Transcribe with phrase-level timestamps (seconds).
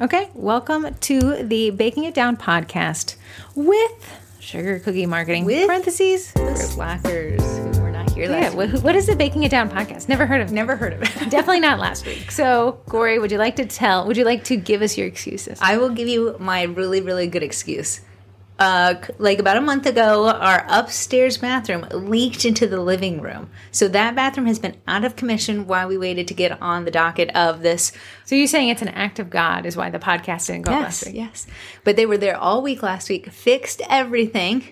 [0.00, 3.16] Okay, welcome to the Baking It Down podcast
[3.54, 5.44] with Sugar Cookie Marketing.
[5.44, 6.32] With parentheses.
[6.32, 7.42] The slackers
[7.76, 8.70] who were not here Yeah, last week.
[8.70, 10.08] wh- what is the Baking It Down podcast?
[10.08, 10.54] Never heard of it.
[10.54, 11.08] Never heard of it.
[11.30, 12.30] Definitely not last week.
[12.30, 14.06] So, Corey, would you like to tell?
[14.06, 15.58] Would you like to give us your excuses?
[15.60, 18.00] I will give you my really, really good excuse.
[18.60, 23.48] Uh, like about a month ago, our upstairs bathroom leaked into the living room.
[23.72, 26.90] So that bathroom has been out of commission while we waited to get on the
[26.90, 27.90] docket of this.
[28.26, 31.02] So you're saying it's an act of God is why the podcast didn't go last
[31.02, 31.16] Yes, week?
[31.16, 31.46] yes.
[31.84, 34.68] But they were there all week last week, fixed everything.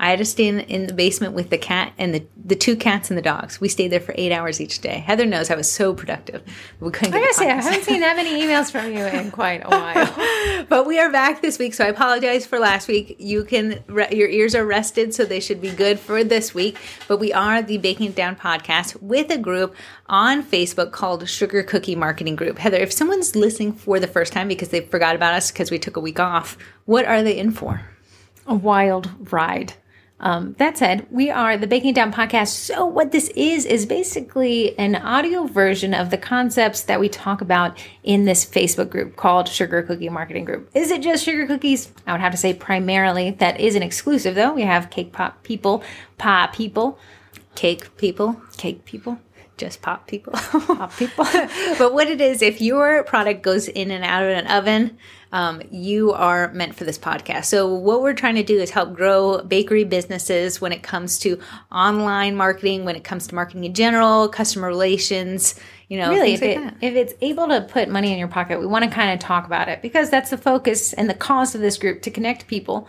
[0.00, 2.76] I had to stay in, in the basement with the cat and the, the two
[2.76, 3.60] cats and the dogs.
[3.60, 4.98] We stayed there for eight hours each day.
[4.98, 6.42] Heather knows I was so productive.
[6.80, 9.62] We couldn't I gotta say, I haven't seen that many emails from you in quite
[9.64, 10.64] a while.
[10.68, 13.16] But we are back this week, so I apologize for last week.
[13.18, 16.76] You can re- your ears are rested, so they should be good for this week.
[17.06, 19.74] But we are the Baking It Down podcast with a group
[20.06, 22.58] on Facebook called Sugar Cookie Marketing Group.
[22.58, 25.78] Heather, if someone's listening for the first time because they forgot about us because we
[25.78, 27.82] took a week off, what are they in for?
[28.48, 29.74] a wild ride.
[30.20, 32.48] Um, that said, we are the Baking Down podcast.
[32.48, 37.40] So, what this is, is basically an audio version of the concepts that we talk
[37.40, 40.70] about in this Facebook group called Sugar Cookie Marketing Group.
[40.74, 41.92] Is it just sugar cookies?
[42.06, 43.30] I would have to say primarily.
[43.30, 44.52] That is an exclusive, though.
[44.52, 45.84] We have cake pop people,
[46.18, 46.98] pie people,
[47.58, 49.18] Cake people, cake people,
[49.56, 50.32] just pop people.
[50.32, 51.24] pop people.
[51.76, 54.96] but what it is, if your product goes in and out of an oven,
[55.32, 57.46] um, you are meant for this podcast.
[57.46, 61.38] So, what we're trying to do is help grow bakery businesses when it comes to
[61.70, 65.54] online marketing, when it comes to marketing in general, customer relations,
[65.88, 68.60] you know, really, if, like it, if it's able to put money in your pocket,
[68.60, 71.54] we want to kind of talk about it because that's the focus and the cause
[71.54, 72.88] of this group to connect people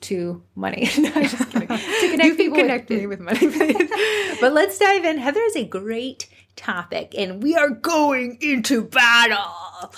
[0.00, 0.88] to money.
[0.98, 1.68] no, I'm just kidding.
[1.68, 1.78] To
[2.10, 3.90] connect You people connect with, me with money, please.
[4.40, 5.18] but let's dive in.
[5.18, 9.92] Heather is a great topic, and we are going into battle.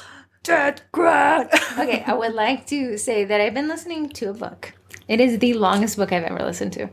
[0.45, 1.51] Grant.
[1.79, 4.73] Okay, I would like to say that I've been listening to a book.
[5.09, 6.89] It is the longest book I've ever listened to,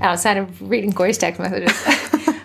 [0.00, 1.72] outside of reading Corey's text messages.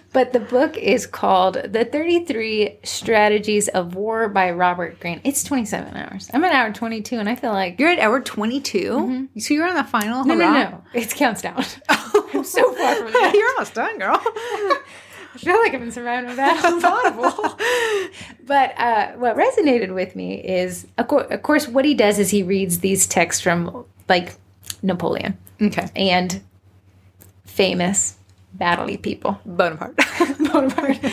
[0.13, 5.21] but the book is called The 33 Strategies of War by Robert Greene.
[5.23, 6.29] It's 27 hours.
[6.33, 7.79] I'm at hour 22, and I feel like.
[7.79, 9.29] You're at hour 22.
[9.39, 10.19] So you're on the final.
[10.21, 10.29] Mm-hmm.
[10.29, 10.83] No, no, no.
[10.93, 11.63] It counts down.
[11.89, 13.33] I'm so far from that.
[13.33, 14.21] You're almost done, girl.
[15.35, 16.83] I feel like I've been surrounded with battles.
[16.83, 17.57] Audible.
[18.45, 22.29] but uh, what resonated with me is, of, cour- of course, what he does is
[22.29, 24.35] he reads these texts from like
[24.81, 25.89] Napoleon okay.
[25.95, 26.41] and
[27.43, 28.17] famous
[28.57, 29.39] battley people.
[29.45, 29.97] Bonaparte.
[30.39, 31.03] Bonaparte.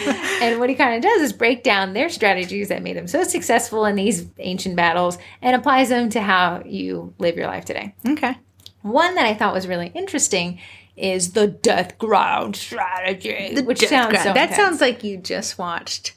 [0.41, 3.25] and what he kind of does is break down their strategies that made them so
[3.25, 7.95] successful in these ancient battles and applies them to how you live your life today.
[8.07, 8.37] okay.
[8.83, 10.59] One that I thought was really interesting
[10.97, 14.25] is the death ground strategy, which Death sounds Grant.
[14.25, 14.57] so That intense.
[14.57, 16.15] sounds like you just watched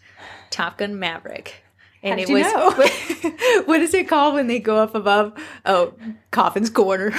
[0.50, 1.63] Top Gun Maverick.
[2.03, 2.46] And it was
[3.66, 5.34] what is it called when they go up above?
[5.66, 5.94] Oh,
[6.31, 7.12] Coffin's Corner.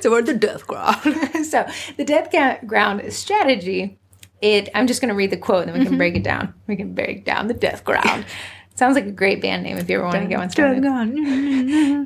[0.00, 1.00] so we're at the death ground.
[1.46, 3.98] so the death ga- ground strategy
[4.42, 5.98] it i'm just going to read the quote and then we can mm-hmm.
[5.98, 8.26] break it down we can break down the death ground
[8.74, 10.82] sounds like a great band name if you ever want to get one started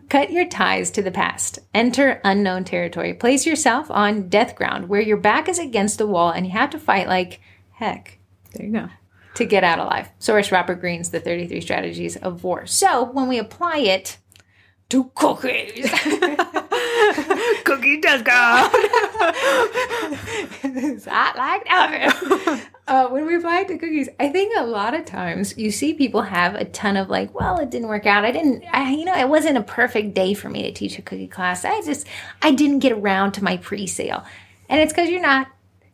[0.09, 5.01] cut your ties to the past enter unknown territory place yourself on death ground where
[5.01, 7.41] your back is against the wall and you have to fight like
[7.73, 8.19] heck
[8.55, 8.89] There you go.
[9.35, 13.39] to get out alive source robert greene's the 33 strategies of war so when we
[13.39, 14.19] apply it
[14.89, 15.91] to cookies
[17.65, 18.33] Cookie does go.
[20.63, 21.09] ground.
[21.11, 21.67] I like
[22.47, 22.61] oven.
[22.89, 25.93] uh, when we apply it to cookies, I think a lot of times you see
[25.93, 28.25] people have a ton of like, well, it didn't work out.
[28.25, 31.03] I didn't, I, you know, it wasn't a perfect day for me to teach a
[31.03, 31.65] cookie class.
[31.65, 32.07] I just,
[32.43, 34.25] I didn't get around to my pre-sale,
[34.69, 35.49] and it's because you're not,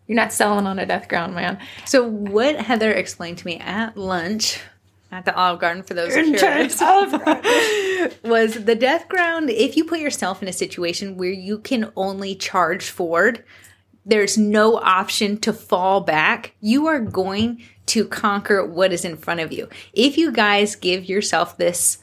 [0.06, 1.58] you're not selling on a death ground, man.
[1.86, 4.60] So what Heather explained to me at lunch
[5.10, 6.80] at the Olive Garden for those curious
[8.24, 9.48] was the death ground.
[9.50, 13.44] If you put yourself in a situation where you can only charge forward,
[14.04, 16.54] there's no option to fall back.
[16.60, 19.68] You are going to conquer what is in front of you.
[19.92, 21.98] If you guys give yourself this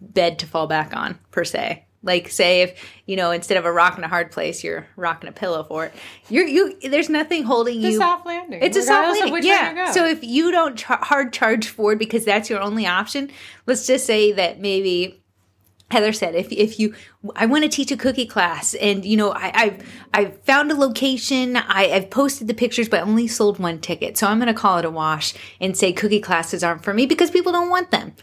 [0.00, 1.84] bed to fall back on, per se.
[2.02, 5.28] Like say if you know instead of a rock in a hard place, you're rocking
[5.28, 5.94] a pillow for it.
[6.28, 6.78] You're you.
[6.88, 7.98] There's nothing holding It's you.
[7.98, 8.62] a soft landing.
[8.62, 9.32] It's a soft landing.
[9.32, 9.90] which way you Yeah.
[9.90, 13.30] So if you don't hard charge forward because that's your only option,
[13.66, 15.20] let's just say that maybe
[15.90, 16.94] Heather said, if if you,
[17.36, 20.74] I want to teach a cookie class, and you know, I I've I've found a
[20.74, 24.54] location, I, I've posted the pictures, but only sold one ticket, so I'm going to
[24.54, 27.92] call it a wash and say cookie classes aren't for me because people don't want
[27.92, 28.14] them.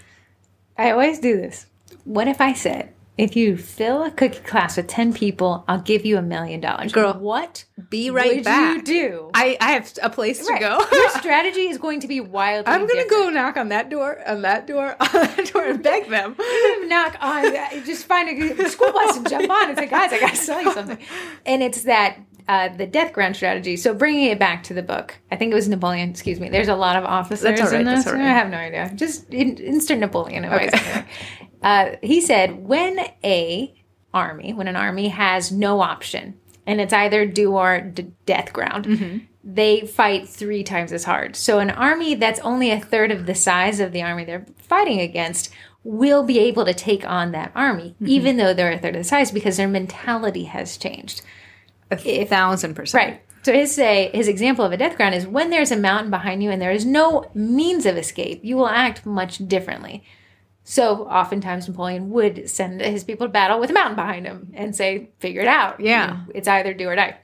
[0.78, 1.68] I always do this.
[2.04, 6.04] What if I said if you fill a cookie class with 10 people, I'll give
[6.06, 6.92] you a million dollars.
[6.92, 8.76] Girl, what Be right would back.
[8.78, 9.30] you do?
[9.36, 10.80] I, I have a place to go.
[10.92, 14.42] Your strategy is going to be wildly I'm gonna go knock on that door, on
[14.42, 16.36] that door, on that door, and beg them.
[16.88, 17.54] knock on,
[17.86, 20.62] just find a school bus and jump on and say, guys, I got to sell
[20.64, 20.98] you something.
[21.46, 22.18] And it's that
[22.48, 23.78] uh, the death ground strategy.
[23.78, 26.10] So bringing it back to the book, I think it was Napoleon.
[26.10, 26.50] Excuse me.
[26.50, 28.06] There's a lot of officers That's all right, in this.
[28.06, 28.26] that's all right.
[28.28, 28.92] I have no idea.
[28.96, 30.46] Just in, instant Napoleon.
[30.46, 31.04] advice.
[31.64, 33.74] Uh, he said, when a
[34.14, 36.36] army, when an army has no option,
[36.68, 38.86] and it's either do or d- death ground.
[38.86, 39.18] Mm-hmm.
[39.46, 41.36] They fight three times as hard.
[41.36, 45.02] So, an army that's only a third of the size of the army they're fighting
[45.02, 45.50] against
[45.84, 48.08] will be able to take on that army, Mm-hmm.
[48.08, 51.22] even though they're a third of the size, because their mentality has changed.
[51.92, 53.04] A thousand percent.
[53.12, 53.22] Right.
[53.44, 56.42] So his say his example of a death ground is when there's a mountain behind
[56.42, 60.04] you and there is no means of escape, you will act much differently.
[60.64, 64.76] So oftentimes Napoleon would send his people to battle with a mountain behind him and
[64.76, 65.80] say, "Figure it out.
[65.80, 66.22] Yeah.
[66.34, 67.18] it's either do or die."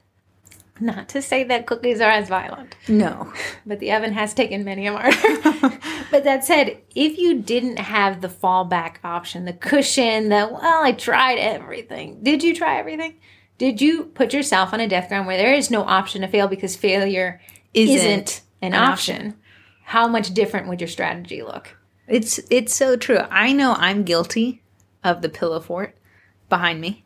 [0.82, 3.30] Not to say that cookies are as violent, No.
[3.66, 5.10] but the oven has taken many a martyr.
[6.10, 10.92] but that said, if you didn't have the fallback option, the cushion, the well, I
[10.92, 12.22] tried everything.
[12.22, 13.16] Did you try everything?
[13.58, 16.48] Did you put yourself on a death ground where there is no option to fail
[16.48, 17.42] because failure
[17.74, 19.34] Isn't isn't, an, an option?
[19.84, 21.76] How much different would your strategy look?
[22.10, 23.18] It's it's so true.
[23.30, 24.62] I know I'm guilty
[25.04, 25.96] of the pillow fort
[26.48, 27.04] behind me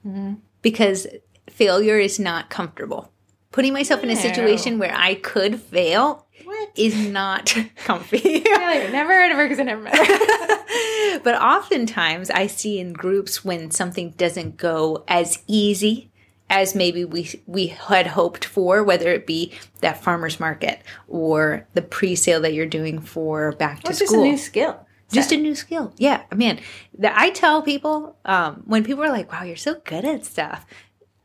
[0.62, 1.06] because
[1.50, 3.10] failure is not comfortable.
[3.52, 6.70] Putting myself in a situation where I could fail What?
[6.76, 8.18] is not comfy.
[8.40, 8.90] Failure.
[8.90, 11.18] Never heard of her because I never met her.
[11.22, 16.10] but oftentimes I see in groups when something doesn't go as easy
[16.50, 19.52] as maybe we we had hoped for, whether it be
[19.82, 24.14] that farmers market or the pre-sale that you're doing for back to It's just a
[24.14, 24.24] school.
[24.24, 24.83] new skill.
[25.12, 25.92] Just a new skill.
[25.96, 26.60] Yeah, man.
[26.98, 30.66] That I tell people um, when people are like, "Wow, you're so good at stuff."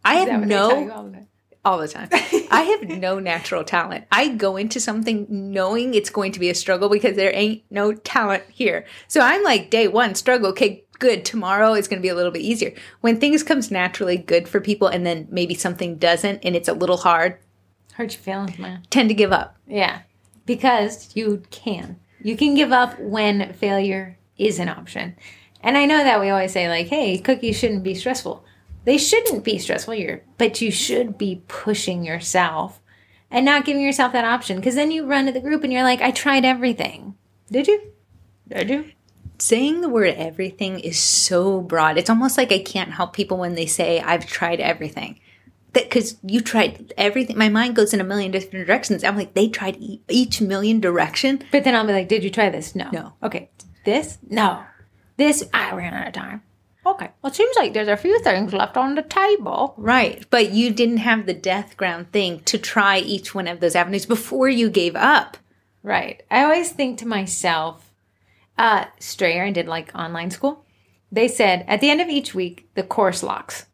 [0.04, 1.28] I have what they tell you no all the time?
[1.66, 2.10] all the time.
[2.52, 4.06] I have no natural talent.
[4.12, 7.94] I go into something knowing it's going to be a struggle because there ain't no
[7.94, 8.86] talent here.
[9.08, 10.50] So I'm like day one struggle.
[10.52, 11.26] Okay, good.
[11.26, 12.74] Tomorrow is going to be a little bit easier.
[13.02, 16.74] When things comes naturally good for people, and then maybe something doesn't, and it's a
[16.74, 17.38] little hard,
[17.94, 18.84] Hurt your feelings, man.
[18.90, 19.58] tend to give up.
[19.68, 20.02] Yeah,
[20.46, 22.00] because you can.
[22.22, 25.16] You can give up when failure is an option.
[25.62, 28.44] And I know that we always say, like, hey, cookies shouldn't be stressful.
[28.86, 32.80] They shouldn't be stressful, you're, but you should be pushing yourself
[33.30, 34.58] and not giving yourself that option.
[34.58, 37.16] Because then you run to the group and you're like, I tried everything.
[37.52, 37.92] Did you?
[38.48, 38.92] Did you?
[39.42, 41.98] saying the word everything is so broad.
[41.98, 45.20] It's almost like I can't help people when they say I've tried everything.
[45.74, 47.38] That because you tried everything.
[47.38, 49.04] My mind goes in a million different directions.
[49.04, 51.44] I'm like, they tried e- each million direction.
[51.52, 52.76] But then I'll be like, did you try this?
[52.76, 52.90] No.
[52.92, 53.14] No.
[53.22, 53.50] Okay.
[53.86, 54.18] This?
[54.28, 54.64] No.
[55.18, 55.44] This?
[55.54, 56.42] I ran out of time.
[56.86, 57.10] Okay.
[57.22, 59.76] Well, it seems like there's a few things left on the table.
[59.78, 60.26] Right.
[60.30, 64.06] But you didn't have the death ground thing to try each one of those avenues
[64.06, 65.38] before you gave up.
[65.84, 66.24] Right.
[66.32, 67.92] I always think to myself,
[68.58, 70.66] uh, Strayer, I did like online school.
[71.12, 73.66] They said at the end of each week, the course locks.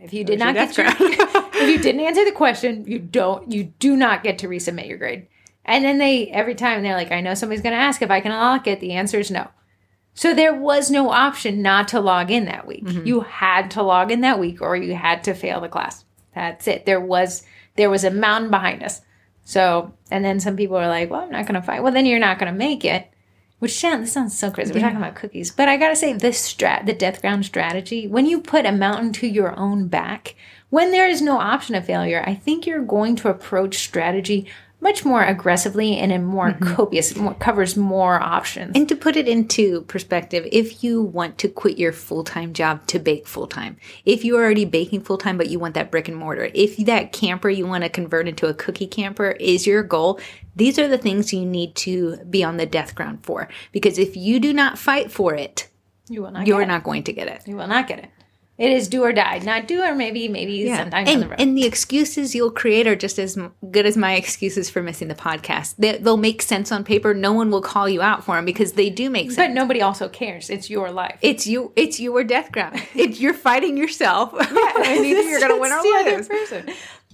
[0.00, 3.64] If you did not get your if you didn't answer the question, you don't, you
[3.64, 5.26] do not get to resubmit your grade.
[5.64, 8.20] And then they every time they're like, I know somebody's going to ask if I
[8.20, 8.80] can unlock it.
[8.80, 9.48] The answer is no.
[10.12, 12.84] So there was no option not to log in that week.
[13.04, 16.04] You had to log in that week, or you had to fail the class.
[16.34, 16.86] That's it.
[16.86, 17.42] There was
[17.76, 19.00] there was a mountain behind us.
[19.42, 22.06] So, and then some people are like, "Well, I'm not going to fight." Well, then
[22.06, 23.10] you're not going to make it.
[23.60, 24.74] Which sounds this sounds so crazy.
[24.74, 28.26] We're talking about cookies, but I gotta say, this strat, the death ground strategy, when
[28.26, 30.34] you put a mountain to your own back,
[30.70, 34.46] when there is no option of failure, I think you're going to approach strategy
[34.84, 36.74] much more aggressively and in more mm-hmm.
[36.74, 38.76] copious, more, covers more options.
[38.76, 42.86] And to put it into perspective, if you want to quit your full time job
[42.88, 46.06] to bake full time, if you're already baking full time but you want that brick
[46.06, 49.82] and mortar, if that camper you want to convert into a cookie camper is your
[49.82, 50.20] goal,
[50.54, 53.48] these are the things you need to be on the death ground for.
[53.72, 55.66] Because if you do not fight for it,
[56.10, 56.46] you will not.
[56.46, 56.72] you're get it.
[56.72, 57.48] not going to get it.
[57.48, 58.10] You will not get it.
[58.56, 61.40] It is do or die, not do or maybe maybe sometimes on the road.
[61.40, 63.36] and the excuses you'll create are just as
[63.72, 65.74] good as my excuses for missing the podcast.
[65.76, 67.14] They, they'll make sense on paper.
[67.14, 69.36] No one will call you out for them because they do make sense.
[69.48, 70.50] but nobody also cares.
[70.50, 71.18] It's your life.
[71.20, 71.72] It's you.
[71.74, 72.80] It's your death ground.
[72.94, 74.46] It, you're fighting yourself, and
[75.04, 76.28] either you're going to win or lose.
[76.28, 76.70] person.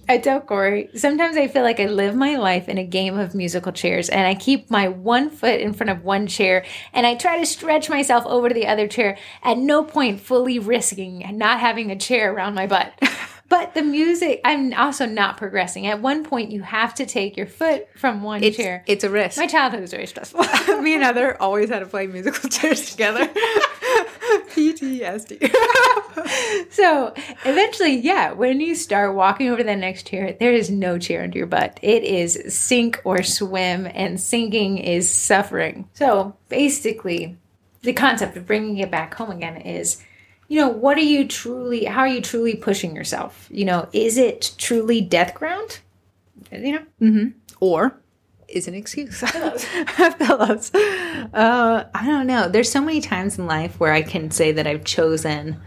[0.09, 3.33] I tell Corey, sometimes I feel like I live my life in a game of
[3.33, 7.15] musical chairs and I keep my one foot in front of one chair and I
[7.15, 11.59] try to stretch myself over to the other chair, at no point fully risking not
[11.61, 12.93] having a chair around my butt.
[13.51, 15.85] But the music, I'm also not progressing.
[15.85, 18.81] At one point, you have to take your foot from one It's, chair.
[18.87, 19.37] it's a risk.
[19.37, 20.39] My childhood was very stressful.
[20.81, 23.29] Me and Heather always had to play musical chairs together.
[24.49, 25.51] PTSD.
[26.71, 27.13] so
[27.45, 31.37] eventually, yeah, when you start walking over that next chair, there is no chair under
[31.37, 31.79] your butt.
[31.81, 35.87] It is sink or swim, and sinking is suffering.
[35.93, 37.37] So basically,
[37.81, 40.01] the concept of bringing it back home again is
[40.47, 44.17] you know what are you truly how are you truly pushing yourself you know is
[44.17, 45.79] it truly death ground
[46.51, 47.29] you know mm-hmm.
[47.61, 48.00] or
[48.51, 49.21] is an excuse
[50.19, 50.73] pillows.
[50.73, 54.67] Uh, i don't know there's so many times in life where i can say that
[54.67, 55.59] i've chosen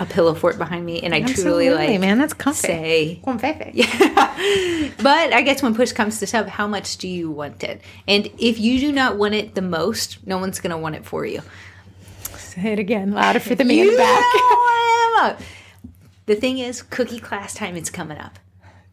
[0.00, 3.70] a pillow fort behind me and i Absolutely, truly like man that's comfy say Confefe.
[3.74, 7.80] yeah but i guess when push comes to shove how much do you want it
[8.08, 11.04] and if you do not want it the most no one's going to want it
[11.04, 11.42] for you
[12.52, 15.38] Say it again, louder for the me in the back.
[16.26, 18.38] the thing is, cookie class time is coming up.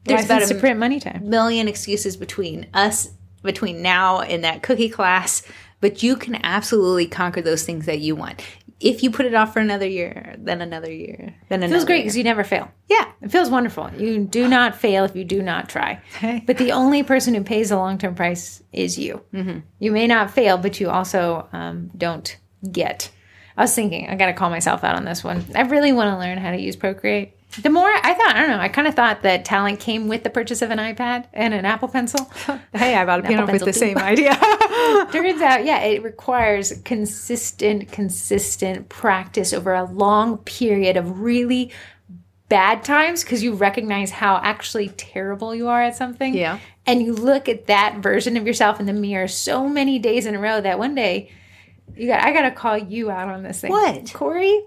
[0.06, 1.30] There's about to print money time.
[1.30, 3.10] Million excuses between us,
[3.42, 5.44] between now and that cookie class,
[5.82, 8.42] but you can absolutely conquer those things that you want.
[8.80, 11.66] If you put it off for another year, then another year, then another.
[11.66, 12.72] It feels great because you never fail.
[12.88, 13.92] Yeah, it feels wonderful.
[13.98, 16.02] You do not fail if you do not try.
[16.22, 19.22] But the only person who pays the long term price is you.
[19.34, 19.60] Mm-hmm.
[19.80, 22.38] You may not fail, but you also um, don't
[22.72, 23.12] get
[23.60, 25.46] I was thinking, I got to call myself out on this one.
[25.54, 27.34] I really want to learn how to use Procreate.
[27.58, 30.24] The more I thought, I don't know, I kind of thought that talent came with
[30.24, 32.26] the purchase of an iPad and an Apple Pencil.
[32.74, 34.36] hey, I bought a piano with the same idea.
[35.12, 41.72] Turns out, yeah, it requires consistent, consistent practice over a long period of really
[42.50, 46.36] bad times because you recognize how actually terrible you are at something.
[46.36, 46.60] Yeah.
[46.86, 50.36] And you look at that version of yourself in the mirror so many days in
[50.36, 51.32] a row that one day
[51.96, 52.24] you got.
[52.24, 53.72] I got to call you out on this thing.
[53.72, 54.66] What, Corey?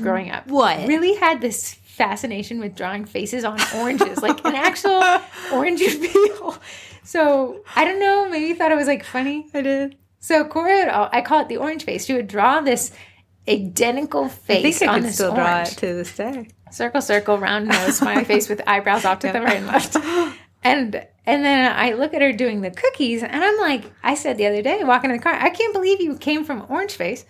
[0.00, 5.02] Growing up, what really had this fascination with drawing faces on oranges, like an actual
[5.52, 6.56] orange peel.
[7.04, 8.28] So I don't know.
[8.30, 9.46] Maybe you thought it was like funny.
[9.52, 9.96] I did.
[10.18, 12.06] So Corey, would, I call it the orange face.
[12.06, 12.92] She would draw this
[13.48, 15.36] identical face I think I on this still orange.
[15.36, 16.48] draw it to this day.
[16.70, 19.96] Circle, circle, round nose, smiley face with eyebrows off to the right and left.
[20.64, 20.94] And
[21.26, 24.46] and then I look at her doing the cookies, and I'm like, I said the
[24.46, 27.24] other day, walking in the car, I can't believe you came from orange face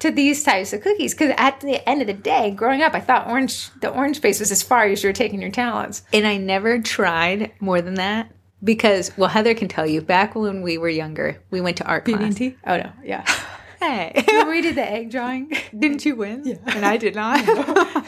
[0.00, 1.14] to these types of cookies.
[1.14, 4.40] Because at the end of the day, growing up, I thought orange the orange face
[4.40, 6.02] was as far as you were taking your talents.
[6.12, 8.30] And I never tried more than that
[8.62, 10.00] because, well, Heather can tell you.
[10.00, 12.34] Back when we were younger, we went to art class.
[12.34, 12.56] BB&T?
[12.66, 13.24] Oh no, yeah.
[13.78, 15.52] Hey, Remember we did the egg drawing.
[15.78, 16.42] didn't you win?
[16.44, 16.56] Yeah.
[16.66, 17.46] And I did not.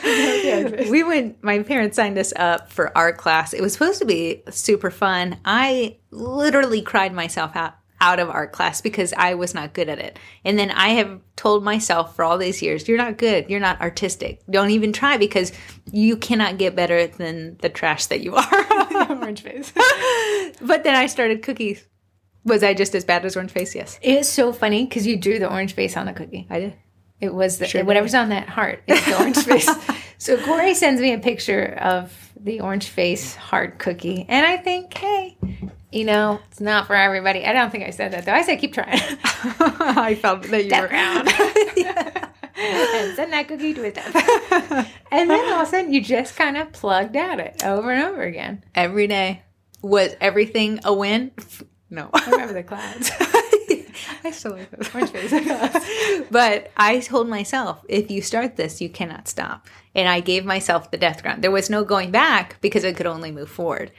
[0.90, 3.52] we went, my parents signed us up for art class.
[3.52, 5.38] It was supposed to be super fun.
[5.44, 7.74] I literally cried myself out.
[8.00, 10.18] Out of art class because I was not good at it.
[10.44, 13.50] And then I have told myself for all these years, you're not good.
[13.50, 14.40] You're not artistic.
[14.48, 15.52] Don't even try because
[15.90, 18.68] you cannot get better than the trash that you are.
[19.28, 19.72] orange face.
[20.60, 21.86] but then I started cookies.
[22.44, 23.74] Was I just as bad as orange face?
[23.74, 23.98] Yes.
[24.00, 26.46] It is so funny because you drew the orange face on the cookie.
[26.48, 26.74] I did.
[27.20, 28.82] It was the, sure whatever's on that heart.
[28.86, 29.68] It's the orange face.
[30.18, 34.96] So Corey sends me a picture of the orange face heart cookie, and I think,
[34.96, 35.36] hey,
[35.90, 37.44] you know, it's not for everybody.
[37.44, 38.32] I don't think I said that though.
[38.32, 39.00] I said keep trying.
[39.60, 41.28] I felt that you Death were ground.
[42.58, 44.14] and send that cookie to death.
[45.12, 48.02] and then all of a sudden, you just kind of plugged at it over and
[48.04, 48.64] over again.
[48.74, 49.42] every day.
[49.80, 51.30] Was everything a win?
[51.88, 52.10] No.
[52.12, 53.12] I remember the clouds.
[54.24, 54.92] I still like those.
[54.94, 56.26] Orange face.
[56.30, 59.68] But I told myself, if you start this, you cannot stop.
[59.94, 61.42] And I gave myself the death ground.
[61.42, 63.92] There was no going back because I could only move forward.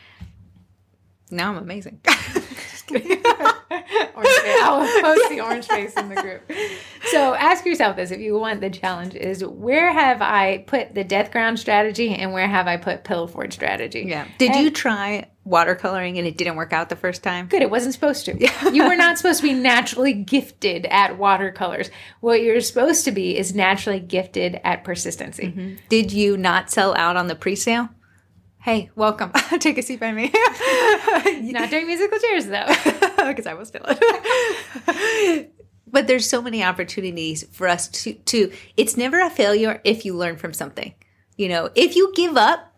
[1.29, 2.01] Now I'm amazing.
[2.05, 3.21] Just kidding.
[3.25, 6.51] I'll post the orange face in the group.
[7.11, 11.03] So ask yourself this if you want the challenge is where have I put the
[11.03, 14.05] death ground strategy and where have I put pillow fort strategy?
[14.07, 14.27] Yeah.
[14.37, 17.47] Did And- you try watercoloring and it didn't work out the first time?
[17.47, 18.37] Good, it wasn't supposed to.
[18.71, 21.89] You were not supposed to be naturally gifted at watercolors.
[22.19, 25.47] What you're supposed to be is naturally gifted at persistency.
[25.47, 25.75] Mm-hmm.
[25.89, 27.89] Did you not sell out on the pre-sale?
[28.61, 29.31] Hey, welcome.
[29.59, 30.31] Take a seat by me.
[31.51, 32.67] Not doing musical chairs though.
[33.27, 35.47] because I was feeling.
[35.87, 38.51] but there's so many opportunities for us to to.
[38.75, 40.93] It's never a failure if you learn from something.
[41.37, 42.73] You know, if you give up,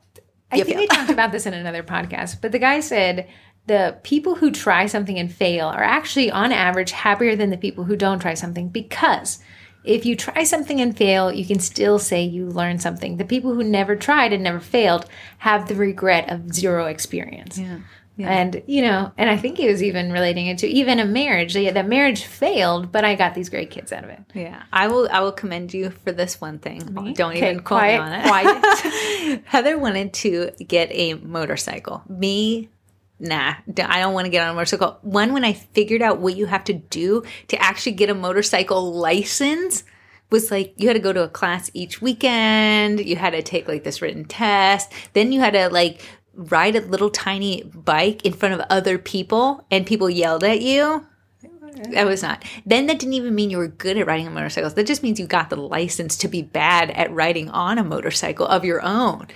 [0.52, 0.78] I think fail.
[0.78, 3.28] we talked about this in another podcast, but the guy said
[3.66, 7.86] the people who try something and fail are actually on average happier than the people
[7.86, 9.40] who don't try something because
[9.84, 13.18] if you try something and fail, you can still say you learned something.
[13.18, 15.06] The people who never tried and never failed
[15.40, 17.58] have the regret of zero experience.
[17.58, 17.80] Yeah.
[18.18, 21.56] And you know, and I think he was even relating it to even a marriage.
[21.56, 24.20] Yeah, that marriage failed, but I got these great kids out of it.
[24.36, 25.10] Yeah, I will.
[25.12, 26.80] I will commend you for this one thing.
[27.16, 28.28] Don't Okay, even quote quiet, me on it.
[28.28, 29.42] quiet.
[29.46, 32.04] Heather wanted to get a motorcycle.
[32.08, 32.70] Me,
[33.22, 34.98] nah, I don't want to get on a motorcycle.
[35.02, 38.94] One, when I figured out what you have to do to actually get a motorcycle
[38.94, 39.84] license,
[40.32, 43.06] was like you had to go to a class each weekend.
[43.06, 44.92] You had to take like this written test.
[45.14, 46.02] Then you had to like
[46.34, 51.06] ride a little tiny bike in front of other people and people yelled at you.
[51.92, 52.44] That was not.
[52.66, 54.70] Then that didn't even mean you were good at riding a motorcycle.
[54.70, 58.46] That just means you got the license to be bad at riding on a motorcycle
[58.46, 59.28] of your own.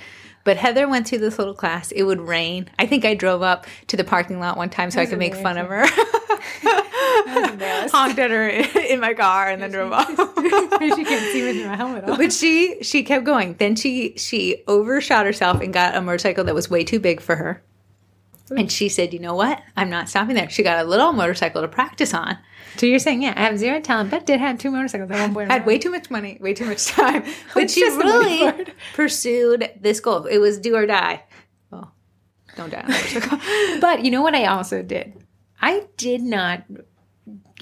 [0.46, 1.92] But Heather went to this little class.
[1.92, 2.70] It would rain.
[2.80, 5.36] I think I drove up to the parking lot one time so I could make
[5.36, 5.86] fun of her.
[7.92, 8.48] Honked at her
[8.80, 10.08] in my car and then drove off.
[10.08, 12.18] she can't see with my helmet on.
[12.18, 13.56] But she she kept going.
[13.56, 17.36] Then she she overshot herself and got a motorcycle that was way too big for
[17.36, 17.64] her.
[18.56, 19.60] And she said, "You know what?
[19.76, 22.38] I'm not stopping there." She got a little motorcycle to practice on.
[22.78, 25.34] So you're saying, yeah, I have zero talent, but did have two motorcycles at one
[25.34, 25.52] point.
[25.52, 28.52] Had way too much money, way too much time, but she just the money for
[28.58, 30.26] really pursued this goal.
[30.26, 31.24] It was do or die.
[31.72, 31.94] Well,
[32.56, 33.40] don't die on a motorcycle.
[33.80, 35.14] But you know what I also did?
[35.62, 36.64] I did not.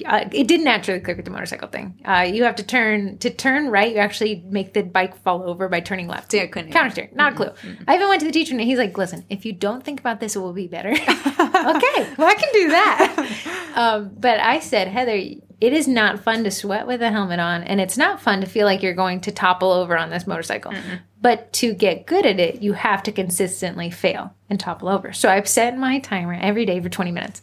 [0.04, 2.00] Uh, it didn't naturally click with the motorcycle thing.
[2.04, 3.92] Uh, you have to turn to turn right.
[3.92, 6.32] You actually make the bike fall over by turning left.
[6.32, 6.72] See, I couldn't.
[6.72, 7.50] Counter steer, not a clue.
[7.86, 10.20] I even went to the teacher and he's like, "Listen, if you don't think about
[10.20, 13.72] this, it will be better." okay, well I can do that.
[13.74, 15.16] um, but I said, Heather,
[15.60, 18.46] it is not fun to sweat with a helmet on, and it's not fun to
[18.46, 20.74] feel like you're going to topple over on this motorcycle.
[21.22, 25.14] But to get good at it, you have to consistently fail and topple over.
[25.14, 27.40] So I've set my timer every day for 20 minutes.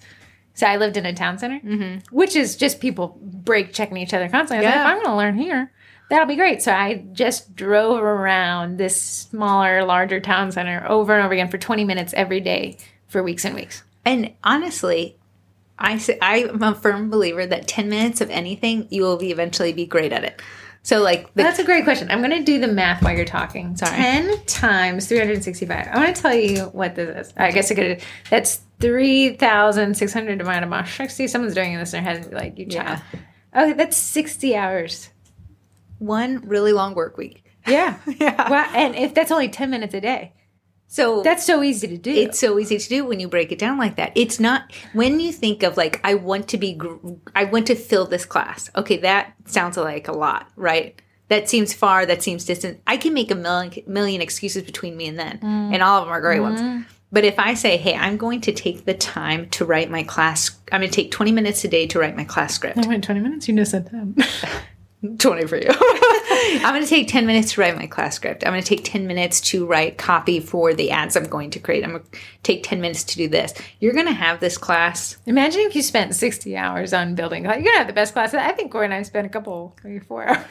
[0.53, 2.15] So I lived in a town center, mm-hmm.
[2.15, 4.65] which is just people break checking each other constantly.
[4.65, 4.83] I was Yeah.
[4.83, 5.71] like, if I'm going to learn here,
[6.09, 6.61] that'll be great.
[6.61, 11.57] So I just drove around this smaller, larger town center over and over again for
[11.57, 12.77] 20 minutes every day
[13.07, 13.83] for weeks and weeks.
[14.05, 15.17] And honestly,
[15.79, 19.73] I say, I'm a firm believer that 10 minutes of anything, you will be eventually
[19.73, 20.41] be great at it.
[20.83, 22.09] So like the, That's a great question.
[22.09, 23.75] I'm going to do the math while you're talking.
[23.77, 23.95] Sorry.
[23.95, 25.87] 10 times 365.
[25.91, 27.33] I want to tell you what this is.
[27.37, 28.01] I guess I could.
[28.31, 31.27] That's 3,600 divided by 60.
[31.27, 32.99] Someone's doing this in their head and be like, you child.
[33.55, 35.09] Okay, that's 60 hours.
[35.99, 37.43] one really long work week.
[37.67, 37.97] Yeah.
[38.07, 38.49] Yeah.
[38.49, 38.71] Wow.
[38.73, 40.33] And if that's only 10 minutes a day,
[40.91, 42.11] So that's so easy to do.
[42.11, 44.11] it's so easy to do when you break it down like that.
[44.13, 46.77] It's not when you think of like I want to be
[47.33, 48.69] I want to fill this class.
[48.75, 51.01] Okay, that sounds like a lot, right?
[51.29, 52.81] That seems far, that seems distant.
[52.85, 55.73] I can make a million million excuses between me and then, mm.
[55.73, 56.59] and all of them are great ones.
[56.59, 56.81] Mm-hmm.
[57.09, 60.51] But if I say, "Hey, I'm going to take the time to write my class.
[60.73, 63.05] I'm going to take 20 minutes a day to write my class script." I went
[63.05, 63.47] 20 minutes.
[63.47, 64.17] You just said 10.
[65.17, 65.69] 20 for you.
[66.63, 68.45] I'm going to take 10 minutes to write my class script.
[68.45, 71.59] I'm going to take 10 minutes to write copy for the ads I'm going to
[71.59, 71.83] create.
[71.83, 73.53] I'm going to take 10 minutes to do this.
[73.79, 75.17] You're going to have this class.
[75.25, 77.45] Imagine if you spent 60 hours on building.
[77.45, 78.33] You're going to have the best class.
[78.33, 80.47] I think Corey and I spent a couple, maybe four hours.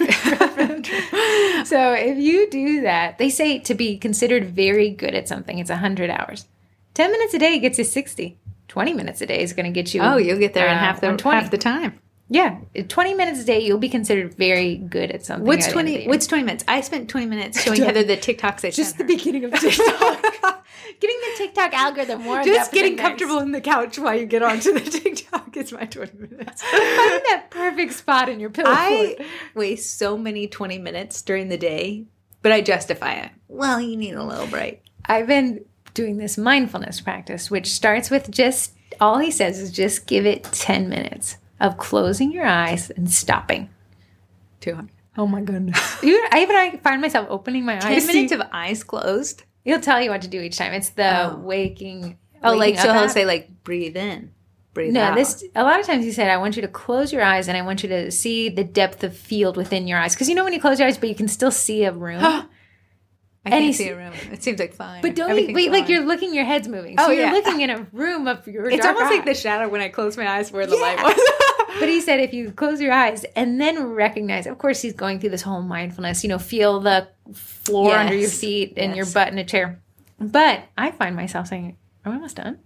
[1.69, 5.71] so if you do that, they say to be considered very good at something, it's
[5.71, 6.47] 100 hours.
[6.95, 8.37] 10 minutes a day gets you 60.
[8.67, 10.01] 20 minutes a day is going to get you.
[10.01, 12.01] Oh, you'll get there in uh, half the half the time.
[12.33, 15.45] Yeah, 20 minutes a day, you'll be considered very good at something.
[15.45, 16.65] What's at the end of the 20 what's 20 minutes?
[16.69, 20.23] I spent 20 minutes showing Heather the TikToks I just the beginning of TikTok?
[21.01, 24.73] Getting the TikTok algorithm more Just getting comfortable in the couch while you get onto
[24.73, 26.63] the TikTok is my 20 minutes.
[26.63, 28.71] Finding that perfect spot in your pillow.
[28.71, 29.29] I fort.
[29.55, 32.05] waste so many 20 minutes during the day,
[32.43, 33.31] but I justify it.
[33.49, 34.83] Well, you need a little break.
[35.05, 35.65] I've been
[35.95, 40.45] doing this mindfulness practice, which starts with just all he says is just give it
[40.45, 43.69] 10 minutes of closing your eyes and stopping.
[44.61, 44.91] 200.
[45.17, 45.79] Oh my goodness.
[46.03, 48.07] I even I find myself opening my 10 eyes.
[48.07, 49.43] minutes of eyes closed.
[49.65, 50.73] He'll tell you what to do each time.
[50.73, 51.37] It's the Oh.
[51.37, 52.19] waking.
[52.43, 54.31] Oh, like so he'll say like breathe in,
[54.73, 55.01] breathe out.
[55.01, 55.15] No, out.
[55.17, 57.57] this a lot of times he said, I want you to close your eyes and
[57.59, 60.15] I want you to see the depth of field within your eyes.
[60.15, 62.21] Because you know when you close your eyes, but you can still see a room.
[62.25, 62.47] I
[63.45, 64.13] and can't see a room.
[64.33, 65.03] It seems like fine.
[65.03, 66.97] But don't you, Everything's like you're looking, your head's moving.
[66.99, 67.33] Oh, so Oh, you're yeah.
[67.33, 70.27] looking in a room of your It's almost like the shadow when I close my
[70.29, 71.15] eyes where the light was.
[71.79, 75.21] But he said if you close your eyes and then recognize, of course, he's going
[75.21, 79.29] through this whole mindfulness, you know, feel the floor under your feet and your butt
[79.29, 79.81] in a chair.
[80.19, 82.59] But I find myself saying, Are we almost done?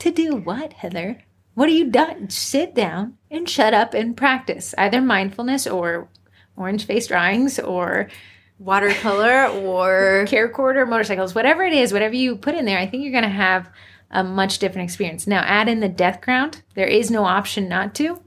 [0.00, 1.22] To do what, Heather?
[1.54, 2.28] What are you done?
[2.28, 6.08] Sit down and shut up and practice either mindfulness or
[6.56, 8.08] orange face drawings or
[8.58, 13.02] Watercolor or CharaChorder or motorcycles, whatever it is, whatever you put in there, I think
[13.02, 13.70] you're going to have
[14.10, 15.26] a much different experience.
[15.26, 16.62] Now, add in the death ground.
[16.74, 18.20] There is no option not to.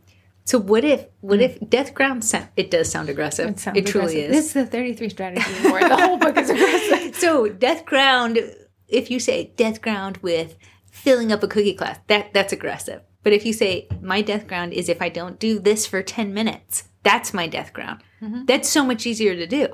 [0.46, 3.48] so what if what if death ground sound it does sound aggressive.
[3.48, 4.32] It, It, sounds truly aggressive.
[4.32, 4.46] is.
[4.46, 5.44] It's the 33 strategy.
[5.64, 7.16] The whole book is aggressive.
[7.26, 8.40] So death ground,
[8.88, 10.56] if you say death ground with
[10.92, 13.02] filling up a cookie class, that that's aggressive.
[13.24, 16.34] But if you say my death ground is if I don't do this for ten
[16.34, 18.02] minutes, that's my death ground.
[18.22, 18.46] Mm-hmm.
[18.46, 19.68] That's so much easier to do.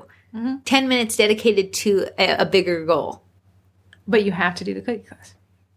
[0.66, 3.22] Ten minutes dedicated to a, a bigger goal.
[4.06, 5.34] But you have to do the cookie class.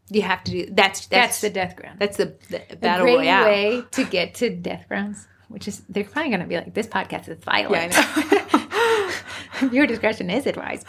[0.10, 2.00] You have to do that's That's, that's the death ground.
[2.00, 3.45] that's the, the a great royale.
[3.45, 6.88] way to get to death grounds which is they're probably going to be like, this
[6.88, 7.93] podcast is violent.
[7.93, 9.12] Yeah,
[9.62, 10.86] Viewer discretion is advised.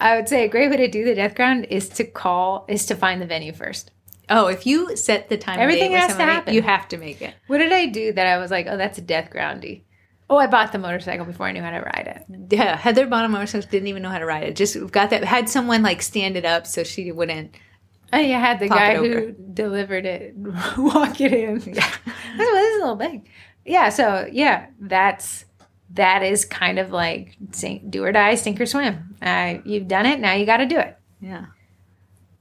[0.00, 2.86] I would say a great way to do the death ground is to call, is
[2.86, 3.92] to find the venue first.
[4.30, 6.54] Oh, if you set the time, Everything and date with has to happen.
[6.54, 7.34] You have to make it.
[7.46, 9.82] What did I do that I was like, oh, that's a death groundy?
[10.30, 12.52] Oh, I bought the motorcycle before I knew how to ride it.
[12.54, 14.56] Yeah, Heather bought a motorcycle, didn't even know how to ride it.
[14.56, 15.24] Just got that.
[15.24, 17.54] Had someone like stand it up so she wouldn't.
[18.12, 20.34] Oh, you had the guy who delivered it
[20.78, 21.60] walk it in.
[22.38, 23.28] Yeah, this is a little big.
[23.64, 25.44] Yeah, so yeah, that's
[25.94, 29.16] that is kind of like sink, do or die, sink or swim.
[29.20, 30.96] Uh, you've done it, now you got to do it.
[31.20, 31.46] Yeah.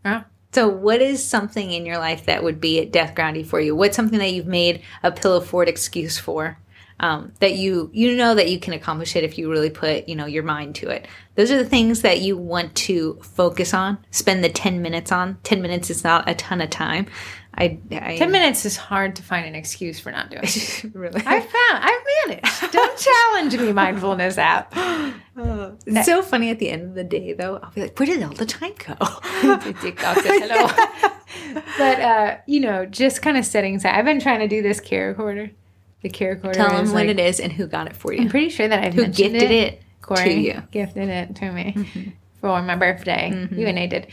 [0.05, 0.23] Yeah.
[0.53, 3.75] So, what is something in your life that would be a death groundy for you?
[3.75, 6.57] What's something that you've made a pillow fort excuse for?
[6.99, 10.15] Um, that you you know that you can accomplish it if you really put you
[10.15, 11.07] know your mind to it.
[11.35, 13.99] Those are the things that you want to focus on.
[14.09, 15.37] Spend the ten minutes on.
[15.43, 17.07] Ten minutes is not a ton of time.
[17.57, 20.43] I, I Ten minutes is hard to find an excuse for not doing.
[20.43, 20.85] it.
[20.93, 21.21] really.
[21.25, 22.71] I found I've managed.
[22.71, 22.97] Don't
[23.33, 24.73] challenge me, mindfulness app.
[25.35, 27.57] it's so funny at the end of the day though.
[27.57, 28.95] I'll be like, where did all the time go?
[29.81, 31.61] TikTok hello.
[31.77, 33.95] but uh, you know, just kind of setting aside.
[33.95, 35.51] I've been trying to do this CharaChorder.
[36.01, 36.53] The CharaChorder.
[36.53, 38.21] Tell them is what like- it is and who got it for you.
[38.21, 40.53] I'm pretty sure that I've Who mentioned gifted it Corey to you.
[40.53, 40.69] Mm-hmm.
[40.71, 43.29] gifted it to me for my birthday.
[43.51, 44.07] You and I did.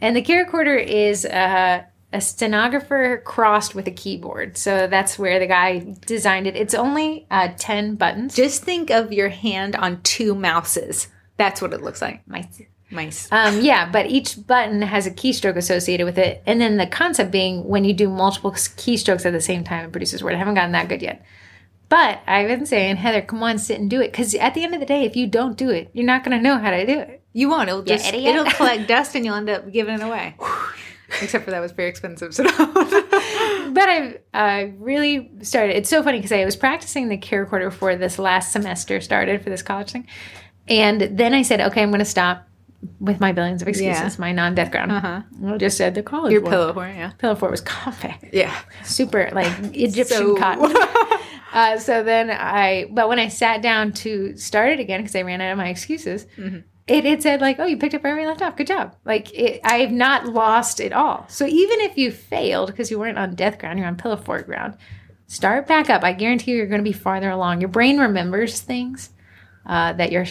[0.00, 4.56] And the CharaChorder is uh, a stenographer crossed with a keyboard.
[4.58, 6.56] So that's where the guy designed it.
[6.56, 8.34] It's only uh, 10 buttons.
[8.34, 11.08] Just think of your hand on two mouses.
[11.36, 12.26] That's what it looks like.
[12.28, 12.48] My-
[12.90, 13.28] Mice.
[13.30, 16.42] Um, yeah, but each button has a keystroke associated with it.
[16.46, 19.92] And then the concept being when you do multiple keystrokes at the same time, it
[19.92, 20.34] produces word.
[20.34, 21.24] I haven't gotten that good yet.
[21.88, 24.12] But I've been saying, Heather, come on, sit and do it.
[24.12, 26.36] Because at the end of the day, if you don't do it, you're not going
[26.36, 27.22] to know how to do it.
[27.32, 27.68] You won't.
[27.68, 30.36] It'll just it'll collect dust and you'll end up giving it away.
[31.20, 32.34] Except for that was very expensive.
[32.34, 32.44] So
[33.72, 35.76] But I've I really started.
[35.76, 39.50] It's so funny because I was practicing the CharaChorder for this last semester started for
[39.50, 40.06] this college thing,
[40.68, 42.48] and then I said, okay, I'm going to stop
[42.98, 44.92] with my billions of excuses, my non-death ground.
[44.92, 45.22] Uh-huh.
[45.46, 46.50] I just said the college your one.
[46.50, 47.10] pillow for yeah.
[47.18, 48.54] pillow fort was comfy, Yeah.
[48.84, 50.74] super like Egyptian So- cotton.
[51.52, 55.22] Uh, so then I, but when I sat down to start it again because I
[55.22, 56.58] ran out of my excuses, Mm-hmm.
[56.86, 58.56] it, it said like, "Oh, you picked up where we left off.
[58.56, 61.26] Good job." Like it, I've not lost it all.
[61.28, 64.46] So even if you failed because you weren't on death ground, you're on pillow fort
[64.46, 64.76] ground.
[65.26, 66.02] Start back up.
[66.04, 67.60] I guarantee you, you're going to be farther along.
[67.60, 69.10] Your brain remembers things
[69.66, 70.24] uh, that your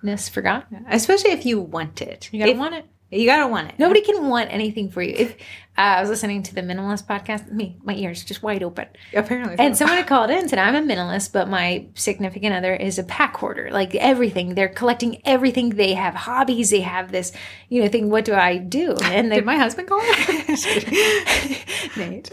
[0.00, 0.66] consciousness forgot.
[0.88, 2.28] Especially if you want it.
[2.32, 2.86] You gotta If- want it.
[3.10, 3.78] You gotta want it.
[3.78, 5.14] Nobody can want anything for you.
[5.16, 5.36] If
[5.78, 8.86] uh, I was listening to the minimalist podcast, me, my ears just wide open.
[9.14, 9.54] Apparently.
[9.60, 12.98] And someone had called in and said, I'm a minimalist, but my significant other is
[12.98, 13.70] a pack hoarder.
[13.70, 14.56] Like everything.
[14.56, 15.70] They're collecting everything.
[15.70, 16.70] They have hobbies.
[16.70, 17.30] They have this,
[17.68, 18.10] you know, thing.
[18.10, 18.96] What do I do?
[19.04, 20.00] And Did my husband call?
[21.96, 22.32] Nate.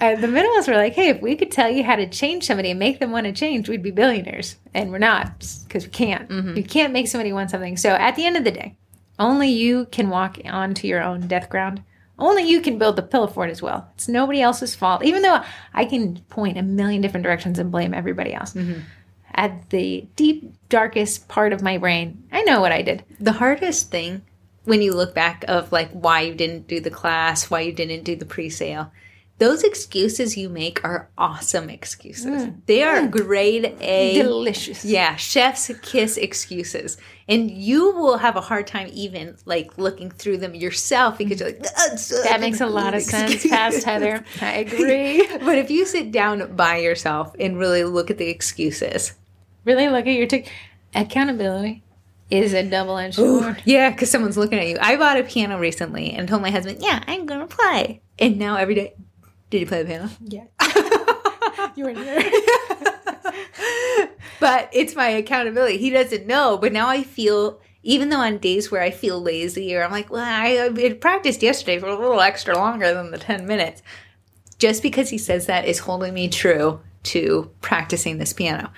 [0.00, 2.70] and the minimalists were like, hey, if we could tell you how to change somebody
[2.70, 4.54] and make them want to change, we'd be billionaires.
[4.72, 6.30] And we're not because we can't.
[6.56, 7.76] You can't make somebody want something.
[7.76, 8.76] So at the end of the day,
[9.18, 11.82] only you can walk onto your own death ground.
[12.18, 13.88] Only you can build the pillow fort as well.
[13.94, 15.04] It's nobody else's fault.
[15.04, 18.54] Even though I can point a million different directions and blame everybody else.
[18.54, 18.80] Mm-hmm.
[19.34, 23.04] At the deep, darkest part of my brain, I know what I did.
[23.20, 24.22] the hardest thing
[24.64, 28.04] when you look back of like why you didn't do the class, why you didn't
[28.04, 28.92] do the pre-sale,
[29.38, 32.44] those excuses you make are awesome excuses.
[32.44, 32.60] Mm.
[32.66, 33.10] They are mm.
[33.10, 34.20] grade A.
[34.20, 34.84] Delicious.
[34.84, 36.98] Yeah, chef's kiss excuses.
[37.28, 41.50] And you will have a hard time even like looking through them yourself because you're
[41.50, 44.24] like, "That's That makes a lot of sense, past Heather.
[44.40, 45.26] I agree.
[45.44, 49.14] but if you sit down by yourself and really look at the excuses,
[49.68, 50.50] Really look at your tick.
[50.94, 51.82] Accountability
[52.30, 53.62] is a double-edged sword.
[53.66, 54.78] yeah, because someone's looking at you.
[54.80, 58.00] I bought a piano recently and told my husband, yeah, I'm going to play.
[58.18, 58.94] And now every day,
[59.50, 60.10] did you play the piano?
[60.20, 60.44] Yeah.
[61.76, 62.30] you were there.
[64.40, 65.78] But it's my accountability.
[65.78, 69.74] He doesn't know, but now I feel, even though on days where I feel lazy
[69.74, 73.18] or I'm like, well, I, I practiced yesterday for a little extra longer than the
[73.18, 73.82] 10 minutes,
[74.58, 78.70] just because he says that is holding me true to practicing this piano.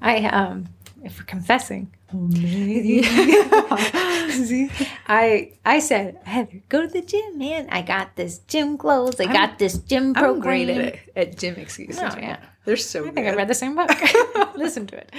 [0.00, 0.68] I um
[1.04, 1.92] if we're confessing.
[5.08, 7.68] I I said, Heather, go to the gym, man.
[7.70, 9.20] I got this gym clothes.
[9.20, 10.34] I got this gym program.
[10.36, 12.00] I'm great at at gym excuses.
[12.02, 12.38] Oh, yeah.
[12.64, 13.36] They're so I think I good.
[13.38, 13.90] read the same book.
[14.56, 15.10] Listen to it.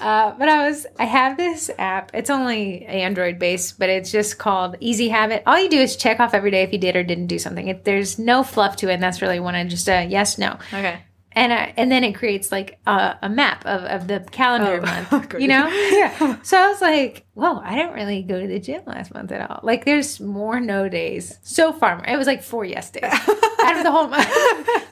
[0.00, 2.10] Uh, but I was, I have this app.
[2.12, 5.42] It's only Android based, but it's just called Easy Habit.
[5.46, 7.68] All you do is check off every day if you did or didn't do something.
[7.68, 10.58] It, there's no fluff to it, and that's really one of just a yes, no.
[10.68, 11.00] Okay.
[11.34, 15.06] And uh, and then it creates like a, a map of, of the calendar Oh,
[15.10, 15.66] month, you know?
[15.92, 16.40] Yeah.
[16.42, 19.48] So I was like, whoa, I didn't really go to the gym last month at
[19.50, 19.60] all.
[19.62, 22.04] Like, there's more no days so far.
[22.06, 24.28] It was like four yes days out of the whole month.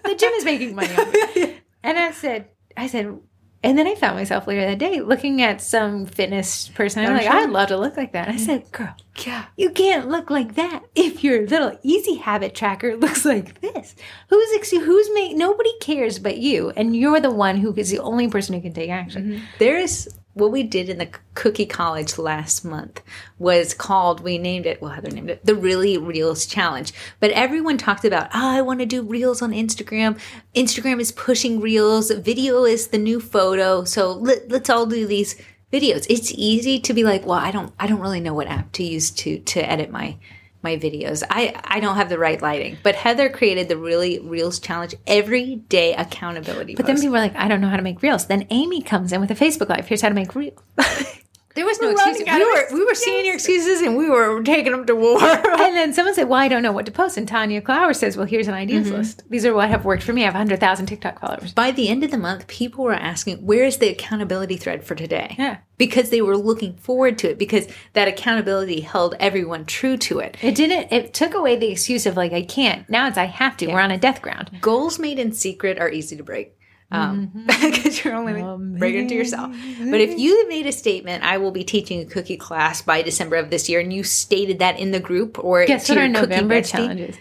[0.05, 1.59] the gym is making money on me.
[1.83, 3.19] And I said, I said,
[3.63, 7.03] and then I found myself later that day looking at some fitness person.
[7.05, 7.33] I'm, I'm like, sure.
[7.33, 8.29] I'd love to look like that.
[8.29, 8.41] I mm.
[8.41, 9.47] said, girl, Yeah.
[9.57, 13.95] you can't look like that if your little easy habit tracker looks like this.
[14.29, 17.99] Who's ex- who's make nobody cares but you, and you're the one who is the
[17.99, 19.25] only person who can take action.
[19.25, 19.45] Mm-hmm.
[19.59, 20.09] There is
[20.41, 23.03] what we did in the Cookie College last month
[23.39, 26.93] was called, we named it, well, Heather named it, the Really Reels Challenge.
[27.21, 30.19] But everyone talked about, oh, I want to do Reels on Instagram.
[30.55, 32.11] Instagram is pushing Reels.
[32.11, 33.85] Video is the new photo.
[33.85, 35.41] So let, let's all do these
[35.73, 36.07] videos.
[36.09, 38.83] It's easy to be like, well, I don't, I don't really know what app to
[38.83, 40.17] use to, to edit my,
[40.63, 41.23] my videos.
[41.29, 45.57] I, I don't have the right lighting, but Heather created the Really Reels Challenge every
[45.57, 46.75] day accountability.
[46.75, 48.27] But then people are like, I don't know how to make reels.
[48.27, 49.87] Then Amy comes in with a Facebook Live.
[49.87, 50.59] Here's how to make reels.
[51.55, 52.27] There was no We're excuses.
[52.27, 55.21] We were we were seeing your excuses and we were taking them to war.
[55.23, 57.17] and then someone said, Well, I don't know what to post.
[57.17, 58.99] And Tanya Clower says, Well, here's an ideas mm-hmm.
[58.99, 59.29] list.
[59.29, 60.23] These are what have worked for me.
[60.23, 61.53] I have 100,000 TikTok followers.
[61.53, 64.95] By the end of the month, people were asking, "Where is the accountability thread for
[64.95, 65.59] today?" Yeah.
[65.77, 70.37] because they were looking forward to it because that accountability held everyone true to it.
[70.43, 72.89] It didn't, it took away the excuse of like, I can't.
[72.89, 73.67] Now it's I have to.
[73.67, 74.51] We're on a death ground.
[74.61, 76.55] Goals made in secret are easy to break.
[76.93, 78.33] Um, because you're only
[78.79, 79.55] breaking into yourself.
[79.79, 83.37] But if you made a statement, I will be teaching a cookie class by December
[83.37, 86.09] of this year, and you stated that in the group or Guess to what our
[86.09, 87.17] November bestie- challenge is?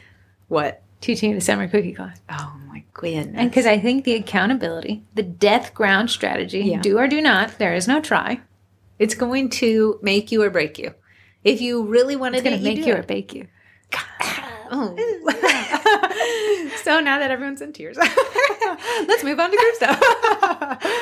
[0.48, 0.82] What?
[1.02, 2.20] Teaching a summer cookie class.
[2.30, 3.36] Oh my goodness!
[3.38, 6.82] And because I think the accountability, the death ground strategy, Yeah.
[6.82, 8.42] do or do not, there is no try.
[8.98, 10.94] It's going to make you or break you.
[11.44, 13.00] If you really wanted It's to make you it.
[13.00, 13.48] or bake you.
[14.72, 14.96] Oh.
[16.84, 17.98] so now that everyone's in tears,
[19.08, 20.00] let's move on to group stuff.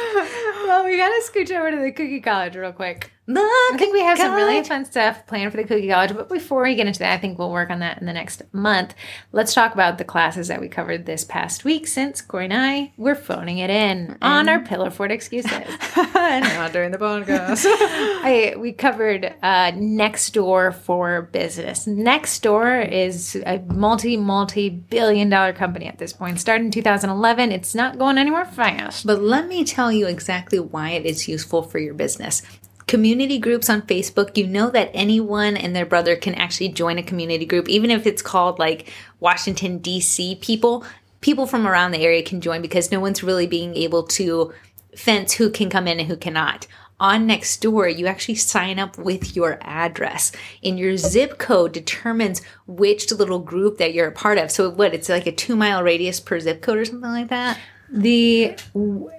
[0.67, 3.11] Well, we got to scooch over to the cookie college real quick.
[3.29, 6.29] Look, I think we have some really fun stuff planned for the Cookie College, but
[6.29, 8.95] before we get into that, I think we'll work on that in the next month.
[9.33, 12.93] Let's talk about the classes that we covered this past week since Corey and I
[12.95, 15.51] were phoning it in on our Pillar Fort excuses.
[16.15, 17.65] not during the podcast.
[17.69, 21.85] I, we covered uh, Nextdoor for Business.
[21.85, 26.39] Nextdoor is a multi, multi billion dollar company at this point.
[26.39, 27.51] Started in 2011.
[27.51, 29.05] It's not going anywhere fast.
[29.05, 32.41] but let me tell you exactly why it is useful for your business.
[32.87, 37.03] Community groups on Facebook, you know that anyone and their brother can actually join a
[37.03, 40.35] community group, even if it's called like Washington, D.C.
[40.35, 40.85] people.
[41.19, 44.53] People from around the area can join because no one's really being able to
[44.95, 46.65] fence who can come in and who cannot.
[46.99, 50.31] On Nextdoor, you actually sign up with your address,
[50.63, 54.49] and your zip code determines which little group that you're a part of.
[54.49, 54.95] So, what?
[54.95, 57.59] It's like a two mile radius per zip code or something like that.
[57.91, 58.55] The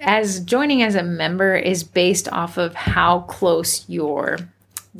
[0.01, 4.37] as joining as a member is based off of how close your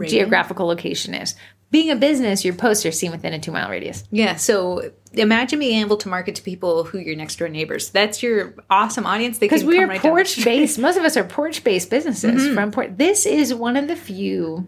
[0.07, 1.35] geographical location is.
[1.71, 4.03] Being a business, your posts are seen within a two mile radius.
[4.09, 4.37] Yeah.
[4.37, 7.91] So imagine being able to market to people who your next door neighbors.
[7.91, 9.37] That's your awesome audience.
[9.37, 10.79] Because we are right porch based.
[10.79, 12.55] Most of us are porch based businesses mm-hmm.
[12.55, 12.97] from port.
[12.97, 14.67] This is one of the few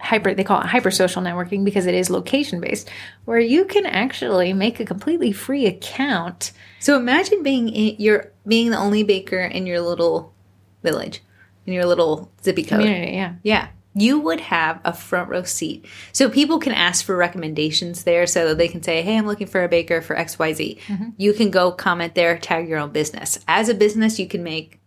[0.00, 0.34] hyper.
[0.34, 2.90] They call it hyper social networking because it is location based,
[3.24, 6.52] where you can actually make a completely free account.
[6.78, 10.34] So imagine being in, you're being the only baker in your little
[10.82, 11.22] village,
[11.66, 12.80] in your little zippy code.
[12.80, 13.34] Community, yeah.
[13.42, 13.68] Yeah.
[13.92, 15.84] You would have a front row seat.
[16.12, 19.64] So people can ask for recommendations there so they can say, Hey, I'm looking for
[19.64, 20.78] a baker for XYZ.
[20.78, 21.08] Mm-hmm.
[21.16, 23.40] You can go comment there, tag your own business.
[23.48, 24.78] As a business, you can make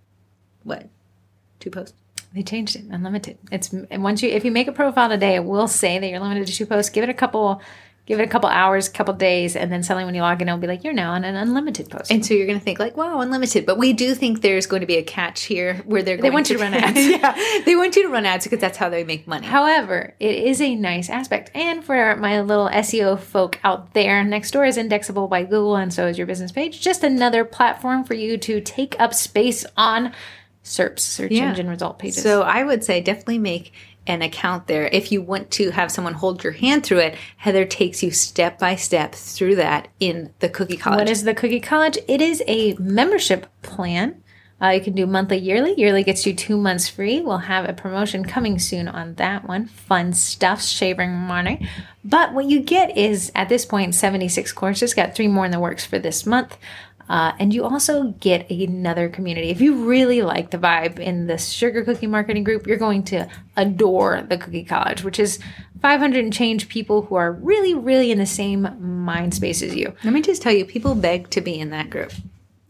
[0.64, 0.88] what?
[1.60, 2.03] Two posts?
[2.34, 3.38] They changed it, unlimited.
[3.52, 6.20] It's and once you if you make a profile today, it will say that you're
[6.20, 6.90] limited to two posts.
[6.90, 7.62] Give it a couple,
[8.08, 10.60] give it a couple hours, couple days, and then suddenly when you log in, it'll
[10.60, 12.10] be like you're now on an unlimited post.
[12.10, 13.68] And so you're going to think like, wow, unlimited.
[13.68, 16.50] But we do think there's going to be a catch here where they're going want
[16.50, 17.08] you to run ads.
[17.08, 19.46] yeah, they want you to run ads because that's how they make money.
[19.46, 21.52] However, it is a nice aspect.
[21.54, 26.08] And for my little SEO folk out there, Nextdoor is indexable by Google, and so
[26.08, 26.82] is your business page.
[26.82, 30.14] Just another platform for you to take up space on
[30.64, 31.50] SERPs, search Yeah.
[31.50, 32.24] engine result pages.
[32.24, 33.74] So I would say definitely make
[34.06, 34.88] an account there.
[34.92, 38.60] If you want to have someone hold your hand through it, Heather takes you step
[38.60, 41.00] by step through that in the Cookie College.
[41.00, 41.98] What is the Cookie College?
[42.08, 44.22] It is a membership plan.
[44.62, 45.74] Uh, you can do monthly, yearly.
[45.78, 47.20] Yearly gets you two months free.
[47.20, 49.66] We'll have a promotion coming soon on that one.
[49.66, 51.68] Fun stuff, shaving money.
[52.06, 54.94] But what you get is at this point 76 courses.
[54.94, 56.58] Got three more in the works for this month.
[57.14, 59.52] Uh, and you also get another community.
[59.52, 63.28] If you really like the vibe in the sugar cookie marketing group, you're going to
[63.56, 65.38] adore the Cookie College, which is
[65.84, 68.68] 500 and change people who are really, really in the same
[69.06, 69.94] mind space as you.
[70.04, 72.14] Let me just tell you, people beg to be in that group.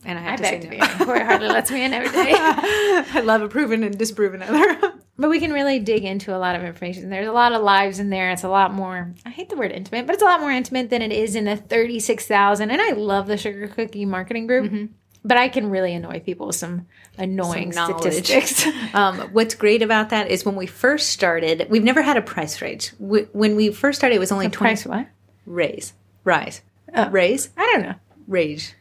[0.06, 0.88] And I have I to beg say to no.
[0.98, 1.06] be.
[1.06, 2.34] Corey hardly lets me in every day.
[2.36, 4.94] I love a proven and disproven other.
[5.18, 7.10] But we can really dig into a lot of information.
[7.10, 8.32] There's a lot of lives in there.
[8.32, 10.90] It's a lot more, I hate the word intimate, but it's a lot more intimate
[10.90, 12.72] than it is in the 36,000.
[12.72, 14.90] And I love the Sugar Cookie Marketing Group.
[15.26, 16.86] But I can really annoy people with some
[17.18, 18.68] annoying Some statistics.
[18.94, 22.62] Um, what's great about that is when we first started, we've never had a price
[22.62, 22.90] raise.
[23.00, 25.08] Wh- When we first started, it was only twenty Price what?
[25.46, 25.94] raise,
[26.26, 26.62] rise,
[26.94, 27.10] Oh.
[27.10, 27.96] raise, I don't know.
[28.28, 28.74] rage.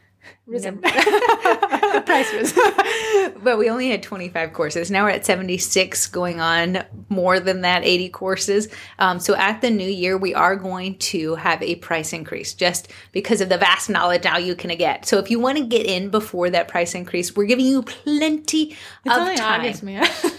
[0.45, 0.81] Risen.
[0.81, 2.53] the price was.
[3.43, 4.89] But we only had 25 courses.
[4.91, 8.67] Now we're at 76, going on more than that, 80 courses.
[8.99, 12.89] Um, so at the new year, we are going to have a price increase just
[13.11, 15.05] because of the vast knowledge now you can get.
[15.05, 18.75] So if you want to get in before that price increase, we're giving you plenty
[19.05, 19.61] It's of time.
[19.61, 19.83] August.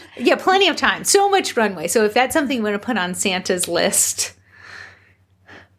[0.16, 1.02] Yeah, plenty of time.
[1.04, 1.88] So much runway.
[1.88, 4.32] So if that's something you want to put on Santa's list,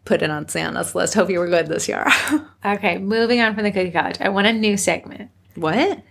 [0.05, 1.15] put it on Santa's list.
[1.15, 2.07] Hope you were good this year.
[2.65, 4.17] okay, moving on from the cookie college.
[4.21, 5.31] I want a new segment.
[5.55, 6.01] what?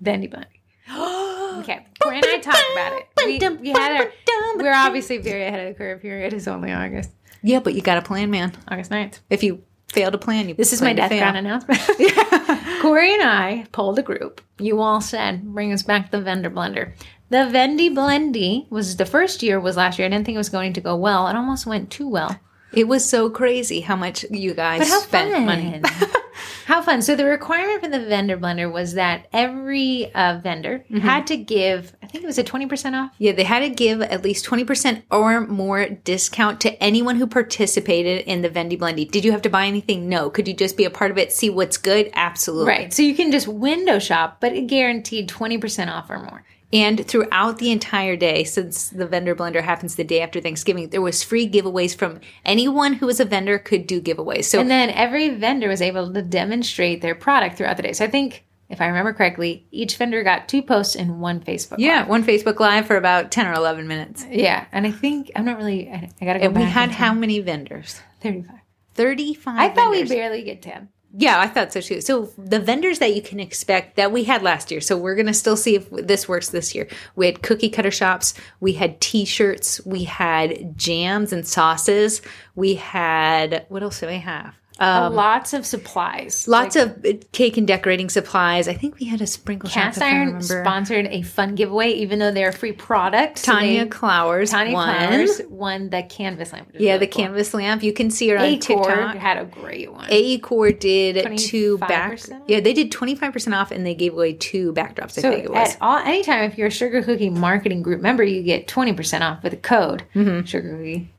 [0.00, 0.46] Bendy Bundy.
[1.60, 3.06] Okay, Corey and I talked about it.
[3.18, 4.10] We, we had our,
[4.56, 6.18] we're obviously very ahead of the curve here.
[6.18, 7.10] It is only August,
[7.42, 8.56] Yeah, but you got a plan, man.
[8.68, 9.18] August 9th.
[9.28, 11.80] If you fail to plan, you This is my death ground announcement.
[12.80, 14.40] Corey and I polled a group.
[14.58, 16.94] You all said, bring us back the vendor blender.
[17.28, 20.06] The Vendy Blendy was the first year was last year.
[20.06, 21.28] I didn't think it was going to go well.
[21.28, 22.40] It almost went too well.
[22.72, 25.44] It was so crazy how much you guys spent fun.
[25.46, 25.82] money.
[26.66, 27.02] how fun.
[27.02, 30.98] So the requirement for the vendor blender was that every uh, vendor Mm-hmm.
[30.98, 33.12] had to give, I think it was a 20% off.
[33.18, 38.22] Yeah, they had to give at least 20% or more discount to anyone who participated
[38.26, 39.10] in the Vendy Blendy.
[39.10, 40.08] Did you have to buy anything?
[40.08, 40.30] No.
[40.30, 42.10] Could you just be a part of it, see what's good?
[42.14, 42.68] Absolutely.
[42.68, 42.92] Right.
[42.94, 46.44] So you can just window shop, but it guaranteed 20% off or more.
[46.72, 51.02] And throughout the entire day, since the vendor blender happens the day after Thanksgiving, there
[51.02, 54.44] was free giveaways from anyone who was a vendor could do giveaways.
[54.44, 57.92] So And then every vendor was able to demonstrate their product throughout the day.
[57.92, 61.76] So I think, if I remember correctly, each vendor got two posts and one Facebook.
[61.78, 62.08] yeah, Live.
[62.08, 64.24] one Facebook Live for about 10 or 11 minutes.
[64.30, 64.66] Yeah.
[64.70, 66.92] And I think, I'm not really, I, I got to go And we had and
[66.92, 68.00] how many vendors?
[68.22, 68.54] 35.
[68.94, 70.08] 35 I thought vendors.
[70.10, 70.88] we barely get 10.
[71.12, 72.00] Yeah, I thought so too.
[72.00, 74.80] So the vendors that you can expect that we had last year.
[74.80, 76.86] So we're gonna still see if this works this year.
[77.16, 78.34] We had cookie cutter shops.
[78.60, 79.84] We had T-shirts.
[79.84, 82.22] We had jams and sauces.
[82.54, 84.59] We had what else do we have?
[84.80, 86.48] Um, lots of supplies.
[86.48, 88.66] lots of uh, cake and decorating supplies.
[88.66, 89.82] I think we had a sprinkle shop.
[89.82, 93.38] Cast I Iron sponsored a fun giveaway, even though they're a free product.
[93.38, 94.50] So Tanya they- Clowers.
[94.50, 94.96] Tanya won.
[95.08, 96.70] Flowers won the canvas lamp.
[96.72, 97.24] Yeah, really the cool.
[97.24, 97.82] canvas lamp.
[97.82, 99.16] You can see her on Acor TikTok.
[99.16, 100.08] had a great one.
[100.08, 102.18] AECOR did two back.
[102.48, 105.18] Yeah, they did twenty five percent off, and they gave away two backdrops.
[105.18, 105.74] I so think it was.
[105.74, 109.42] at all, anytime if you're a Sugar Cookie Marketing Group member, you get 20% off
[109.42, 110.46] with a code Mm-hmm.
[110.46, 111.10] Sugar Cookie.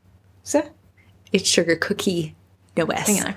[0.44, 0.64] So,
[1.32, 2.36] It's sugar cookie,
[2.78, 3.06] no S.
[3.06, 3.36] singular.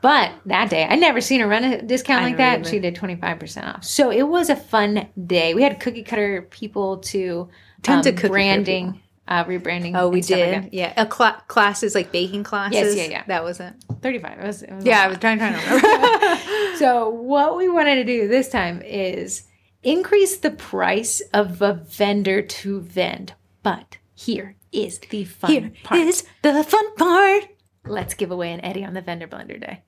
[0.00, 2.60] But that day, I never seen her run a discount like that.
[2.60, 2.68] either.
[2.68, 3.84] She did 25% off.
[3.84, 5.54] So it was a fun day.
[5.54, 7.48] We had cookie cutter people to
[7.82, 9.92] Tons um, of cookie branding, uh, rebranding.
[9.98, 10.74] Oh, we stuff like did.
[10.74, 12.94] yeah, a cla- classes like baking classes.
[12.94, 13.24] Yes, yeah, yeah.
[13.28, 13.72] That was it.
[14.02, 14.38] 35.
[14.40, 16.40] It was, it was Yeah, I was trying, trying to remember.
[16.78, 19.44] So what we wanted to do this time is
[19.82, 23.32] increase the price of a vendor to vend.
[23.62, 26.00] But here is the fun Here part.
[26.00, 27.44] is the fun part.
[27.86, 29.82] Let's give away an Eddie on the vendor blender day.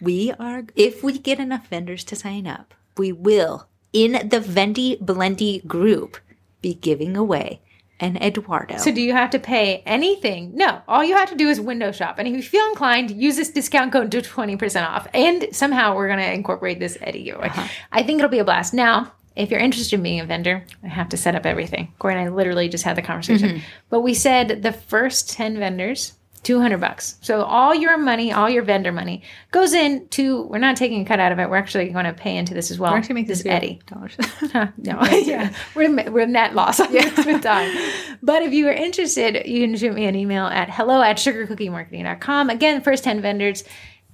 [0.00, 4.98] We are, if we get enough vendors to sign up, we will, in the Vendy
[4.98, 6.18] Blendy group,
[6.60, 7.60] be giving away
[7.98, 8.76] an Eduardo.
[8.76, 10.54] So do you have to pay anything?
[10.54, 10.82] No.
[10.86, 12.18] All you have to do is window shop.
[12.18, 15.06] And if you feel inclined, use this discount code to 20% off.
[15.14, 17.48] And somehow we're going to incorporate this Eddie giveaway.
[17.48, 17.68] Uh-huh.
[17.92, 18.74] I think it'll be a blast.
[18.74, 21.92] Now, if you're interested in being a vendor, I have to set up everything.
[21.98, 23.48] Corey and I literally just had the conversation.
[23.48, 23.64] Mm-hmm.
[23.88, 26.14] But we said the first 10 vendors,
[26.46, 27.16] 200 bucks.
[27.22, 31.18] So all your money, all your vendor money goes into, we're not taking a cut
[31.18, 31.50] out of it.
[31.50, 32.92] We're actually going to pay into this as well.
[32.92, 33.80] Aren't you making this Eddie.
[33.86, 34.16] dollars?
[34.52, 37.76] Huh, no, yeah, we're we're net loss on this with time.
[38.22, 42.48] But if you are interested, you can shoot me an email at hello at sugarcookiemarketing.com.
[42.48, 43.64] Again, first ten vendors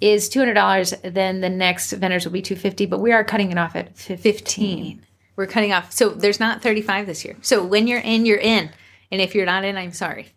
[0.00, 0.94] is two hundred dollars.
[1.04, 2.86] Then the next vendors will be two fifty.
[2.86, 5.04] But we are cutting it off at fifteen.
[5.36, 5.92] We're cutting off.
[5.92, 7.36] So there's not 35 this year.
[7.40, 8.70] So when you're in, you're in.
[9.10, 10.28] And if you're not in, I'm sorry.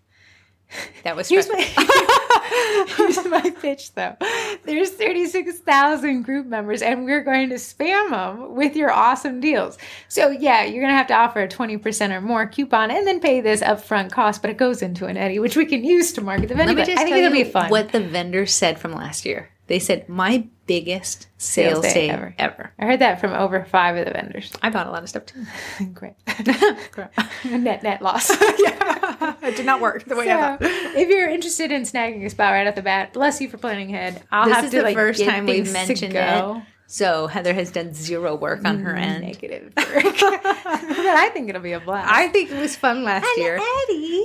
[1.04, 1.62] That was Here's my
[2.97, 4.15] here's my pitch though.
[4.63, 9.39] There's thirty six thousand group members, and we're going to spam them with your awesome
[9.39, 9.78] deals.
[10.08, 13.19] So yeah, you're gonna have to offer a twenty percent or more coupon, and then
[13.19, 14.41] pay this upfront cost.
[14.41, 16.73] But it goes into an Eddie, which we can use to market the vendor.
[16.73, 17.69] Let me just I think it'll be fun.
[17.69, 19.49] what the vendor said from last year.
[19.68, 22.74] They said, my biggest sales, Sales day day, ever." ever.
[22.78, 24.51] I heard that from over five of the vendors.
[24.61, 25.43] I bought a lot of stuff too.
[25.93, 26.13] Great.
[27.45, 28.30] net net loss.
[28.59, 29.36] yeah.
[29.41, 30.72] it did not work the way I So, thought.
[30.95, 33.93] if you're interested in snagging a spot right off the bat, bless you for planning
[33.93, 34.22] ahead.
[34.32, 36.63] I'll This have is to the like first time we've mentioned it.
[36.88, 39.24] So Heather has done zero work on her end.
[39.24, 39.74] Negative.
[39.76, 40.03] work.
[40.03, 42.11] but I think it'll be a blast.
[42.11, 43.59] I think it was fun last year.
[43.89, 44.24] Eddie.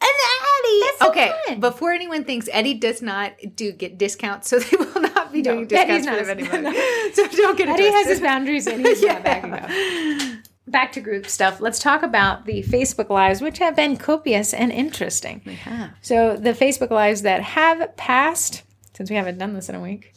[0.00, 0.82] An Eddie.
[0.98, 1.60] So okay, fun.
[1.60, 5.60] before anyone thinks Eddie does not do get discounts, so they will not be doing
[5.62, 6.72] No, discounts for vending no.
[7.14, 9.14] So don't get Eddie has his boundaries and he's Yeah.
[9.14, 10.38] not backing up.
[10.66, 11.60] Back to group stuff.
[11.60, 15.40] Let's talk about the Facebook Lives, which have been copious and interesting.
[15.46, 15.90] We have.
[16.02, 18.62] So the Facebook Lives that have passed,
[18.94, 20.12] since we haven't done this in a week.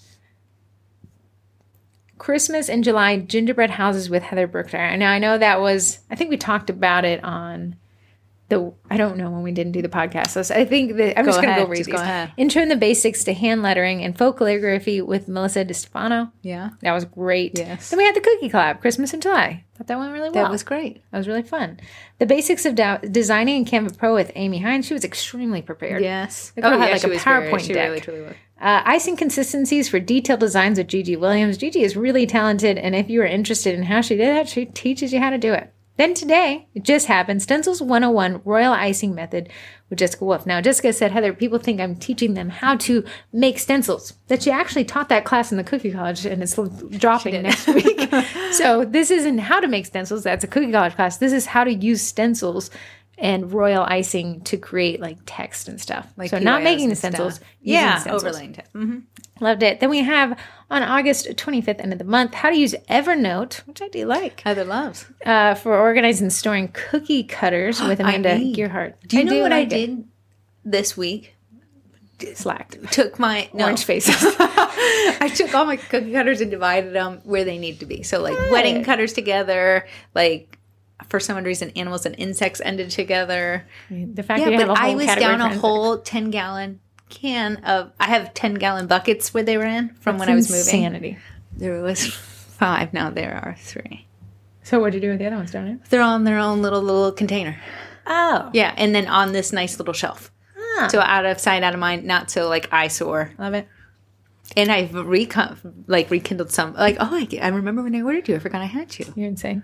[2.17, 4.95] Christmas in July, gingerbread houses with Heather Brookshire.
[4.97, 7.75] Now I know that was I think we talked about it on
[8.51, 10.27] the I don't know when we didn't do the podcast.
[10.43, 11.95] So I think that I'm Go just gonna go read just these.
[11.95, 12.31] go ahead.
[12.37, 16.31] Intro in the basics to hand lettering and folk calligraphy with Melissa DiStefano.
[16.43, 16.69] Yeah.
[16.81, 17.57] That was great.
[17.57, 17.89] Yes.
[17.89, 19.65] Then we had the cookie collab, Christmas in July.
[19.77, 20.43] Thought that went really well.
[20.43, 21.01] That was great.
[21.11, 21.79] That was really fun.
[22.19, 24.85] The basics of da- designing in Canva Pro with Amy Hines.
[24.85, 26.03] She was extremely prepared.
[26.03, 26.51] Yes.
[26.51, 27.87] The girl had, like, she a PowerPoint she deck.
[27.89, 28.35] really, truly was.
[28.61, 31.57] Uh, icing consistencies for detailed designs with Gigi Williams.
[31.57, 34.65] Gigi is really talented, and if you are interested in how she did that, she
[34.65, 35.73] teaches you how to do it.
[36.01, 39.49] Then today, it just happened, Stencils 101 Royal Icing Method
[39.87, 40.47] with Jessica Wolf.
[40.47, 44.13] Now, Jessica said, Heather, people think I'm teaching them how to make stencils.
[44.25, 46.57] That she actually taught that class in the Cookie College, and it's
[46.97, 48.11] dropping next week.
[48.51, 50.23] so this isn't how to make stencils.
[50.23, 51.17] That's a Cookie College class.
[51.17, 52.71] This is how to use stencils
[53.21, 56.11] and royal icing to create like text and stuff.
[56.17, 57.39] Like so not making the stencils.
[57.61, 58.23] using Yeah, stencils.
[58.25, 58.67] overlaying it.
[58.73, 58.99] hmm
[59.39, 59.79] Loved it.
[59.79, 60.37] Then we have
[60.69, 64.41] on August 25th, end of the month, how to use Evernote, which I do like,
[64.41, 65.05] Heather loves.
[65.25, 68.35] uh, for organizing and storing cookie cutters with Amanda.
[68.37, 68.93] Gearhart.
[69.07, 69.87] Do you know what I like it.
[69.87, 70.03] did
[70.65, 71.35] this week?
[72.35, 72.91] Slacked.
[72.91, 73.63] Took my no.
[73.63, 74.15] Orange faces.
[74.39, 78.03] I took all my cookie cutters and divided them where they need to be.
[78.03, 80.59] So like wedding cutters together, like
[81.09, 83.65] for some reason animals and insects ended together.
[83.89, 86.79] the fact Yeah, that but I was down a whole ten gallon
[87.09, 87.91] can of.
[87.99, 90.83] I have ten gallon buckets where they were in from when I was moving.
[90.83, 91.17] Insanity.
[91.55, 92.93] There was five.
[92.93, 94.07] Now there are three.
[94.63, 95.79] So what'd you do with the other ones, don't you?
[95.89, 97.59] They're on their own little little container.
[98.05, 98.49] Oh.
[98.53, 100.31] Yeah, and then on this nice little shelf.
[100.57, 100.87] Ah.
[100.91, 103.33] So out of sight, out of mind, not so like eyesore.
[103.37, 103.67] Love it.
[104.55, 106.73] And I've recon- like rekindled some.
[106.73, 108.35] Like oh, I, I remember when I ordered you.
[108.35, 109.05] I forgot I had you.
[109.15, 109.63] You're insane.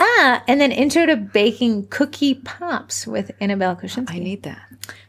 [0.00, 4.10] Ah, and then intro to baking cookie pops with Annabelle Kuczynski.
[4.14, 4.62] I need that.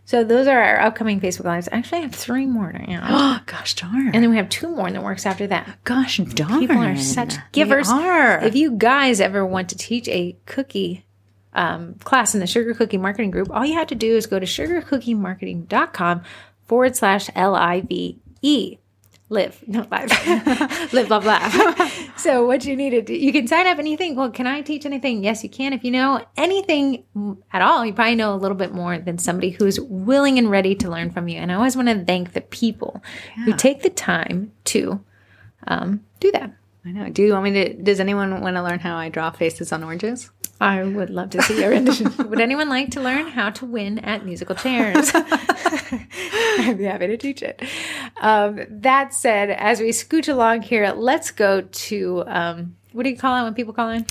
[0.06, 1.68] so those are our upcoming Facebook Lives.
[1.72, 3.06] Actually, I have three more now.
[3.10, 4.08] Oh gosh darn.
[4.14, 5.80] and then we have two more in the works after that.
[5.84, 6.60] gosh darn.
[6.60, 7.88] People are such givers.
[7.88, 8.44] They are.
[8.44, 11.06] If you guys ever want to teach a cookie
[11.54, 14.40] um, class in the Sugar Cookie Marketing Group, all you have to do is go
[14.40, 16.22] to sugarcookiemarketing.com
[16.66, 18.78] forward slash L I V E.
[19.30, 20.94] Live, not live.
[20.94, 22.20] Live, love, laugh.
[22.20, 24.48] so, what you need to do, you can sign up and you think, well, can
[24.48, 25.24] I teach anything?
[25.24, 25.74] Yes, you can.
[25.74, 27.04] If you know anything
[27.52, 30.76] at all, you probably know a little bit more than somebody who's willing and ready
[30.76, 31.38] to learn from you.
[31.40, 33.02] And I always want to thank the people
[33.46, 35.04] who take the time to
[35.68, 36.54] um, do that.
[36.86, 37.10] I know.
[37.10, 37.74] Do you want me to?
[37.74, 40.30] Does anyone want to learn how I draw faces on oranges?
[40.60, 42.14] I would love to see your rendition.
[42.30, 45.12] would anyone like to learn how to win at musical chairs?
[45.16, 47.62] I'd be happy to teach it.
[48.22, 53.18] Um, that said, as we scooch along here, let's go to um, what do you
[53.18, 54.06] call it when people call in?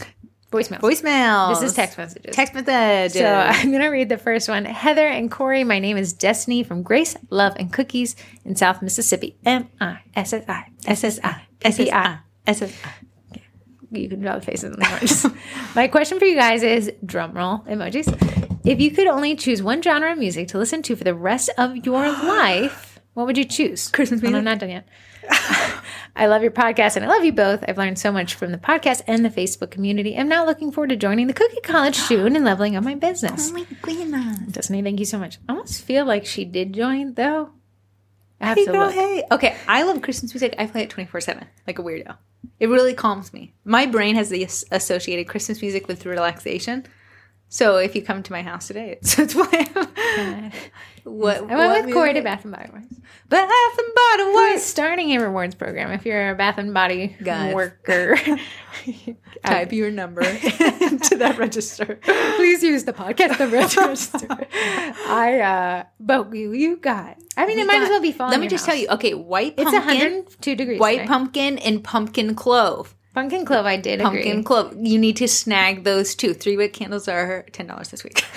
[0.50, 0.80] Voicemails.
[0.80, 1.54] Voicemail.
[1.54, 2.34] This is text messages.
[2.34, 3.12] Text message.
[3.12, 4.66] So I'm going to read the first one.
[4.66, 8.14] Heather and Corey, my name is Destiny from Grace, Love, and Cookies
[8.44, 9.36] in South Mississippi.
[9.46, 12.88] M I S S I S S I S E I S S I.
[12.88, 13.38] Ah,
[13.90, 15.26] you can draw the faces on the oranges.
[15.74, 18.08] my question for you guys is drum roll emojis.
[18.64, 21.50] If you could only choose one genre of music to listen to for the rest
[21.58, 23.88] of your life, what would you choose?
[23.88, 24.38] Christmas music.
[24.38, 24.88] I'm not done yet.
[26.16, 27.64] I love your podcast and I love you both.
[27.66, 30.16] I've learned so much from the podcast and the Facebook community.
[30.16, 33.50] I'm now looking forward to joining the Cookie College soon and leveling up my business.
[33.50, 34.38] Oh my goodness.
[34.52, 35.38] Destiny, thank you so much.
[35.48, 37.50] I almost feel like she did join though.
[38.40, 38.94] I have Hey, to girl, look.
[38.94, 39.22] hey.
[39.30, 40.54] Okay, I love Christmas music.
[40.58, 42.16] I play it 24 7, like a weirdo.
[42.60, 43.54] It really calms me.
[43.64, 44.32] My brain has
[44.70, 46.86] associated Christmas music with relaxation.
[47.52, 49.68] So if you come to my house today, it's, it's playing.
[51.04, 52.86] what, I went with Corey to Bath and Body Works.
[53.28, 54.62] Bath and Body We're Works.
[54.62, 55.92] starting a rewards program.
[55.92, 57.54] If you're a Bath and Body Guys.
[57.54, 58.16] worker,
[59.44, 61.98] Type your number into that register.
[62.36, 64.26] please use the podcast to register.
[65.06, 67.18] I uh, but you, you got.
[67.36, 68.30] I mean, it might as well be fall.
[68.30, 68.74] Let me just house.
[68.74, 68.88] tell you.
[68.92, 69.76] Okay, white pumpkin.
[69.76, 70.80] It's pumpkin, 102 degrees.
[70.80, 71.06] white today.
[71.06, 72.94] pumpkin, and pumpkin clove.
[73.14, 73.66] Pumpkin clove.
[73.66, 74.42] I did Pumpkin agree.
[74.42, 74.74] clove.
[74.80, 76.34] You need to snag those two.
[76.34, 78.24] Three wick candles are ten dollars this week.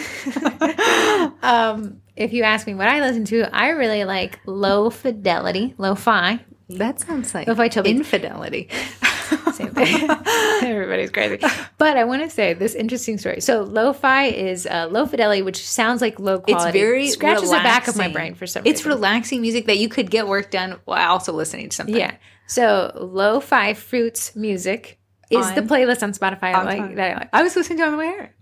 [1.42, 6.40] Um, if you ask me what I listen to, I really like low fidelity, lo-fi.
[6.70, 8.70] that sounds like Lo-fi infidelity.
[9.54, 10.10] Same thing.
[10.64, 11.40] Everybody's crazy.
[11.78, 13.42] But I want to say this interesting story.
[13.42, 16.68] So lo-fi is uh, low fidelity, which sounds like low quality.
[16.68, 18.92] It's very scratches the back of my brain for some It's reason.
[18.92, 21.96] relaxing music that you could get work done while also listening to something.
[21.96, 22.16] Yeah.
[22.48, 25.00] So lo-fi fruits music
[25.32, 27.30] is the playlist on Spotify I like that I like.
[27.34, 28.35] I was listening to it on the way here.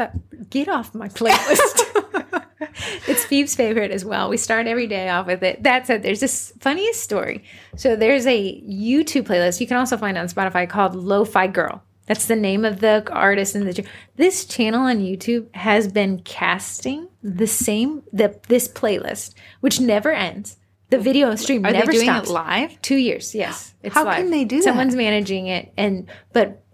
[0.00, 2.44] I thought, get off my playlist.
[3.06, 4.28] it's Phoebe's favorite as well.
[4.28, 5.62] We start every day off with it.
[5.62, 7.44] That said, there's this funniest story.
[7.76, 11.82] So there's a YouTube playlist you can also find on Spotify called Lo-Fi Girl.
[12.06, 13.86] That's the name of the artist and the
[14.16, 20.56] this channel on YouTube has been casting the same the this playlist, which never ends.
[20.88, 22.28] The video stream Are never they doing stops.
[22.28, 22.82] it live?
[22.82, 23.74] Two years, yes.
[23.84, 24.16] It's How live.
[24.16, 24.64] can they do that?
[24.64, 26.64] Someone's managing it, and but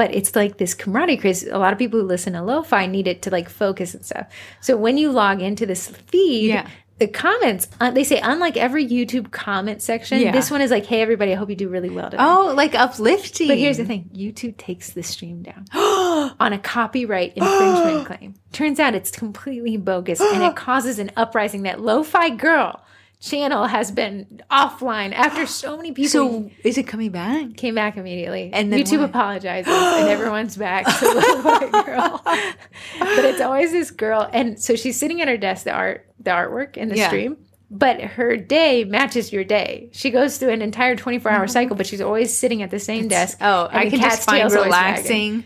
[0.00, 3.06] but it's like this camaraderie because a lot of people who listen to lo-fi need
[3.06, 4.26] it to like focus and stuff.
[4.60, 6.66] So when you log into this feed, Yeah.
[6.98, 10.32] the comments uh, they say unlike every YouTube comment section, Yeah.
[10.32, 12.74] this one is like, "Hey everybody, I hope you do really well today." Oh, like
[12.74, 13.48] uplifting.
[13.48, 15.66] But here's the thing YouTube takes the stream down
[16.40, 18.34] on a copyright infringement claim.
[18.52, 22.80] Turns out it's completely bogus and it causes an uprising that Lo Fi Girl
[23.20, 27.56] channel has been offline after so many people So is it coming back?
[27.56, 28.50] came back immediately.
[28.52, 29.10] And then YouTube what?
[29.10, 32.22] apologizes and everyone's back to Lo Fi Girl.
[32.24, 34.28] but it's always this girl.
[34.32, 37.08] And so she's sitting at her desk, the art, the artwork in the Yeah.
[37.08, 37.36] stream.
[37.72, 39.90] But her day matches your day.
[39.92, 41.50] She goes through an entire 24 hour mm-hmm.
[41.52, 43.38] cycle, but she's always sitting at the same desk.
[43.40, 44.94] Oh, I can just find tail's always wagging.
[44.94, 45.44] relaxing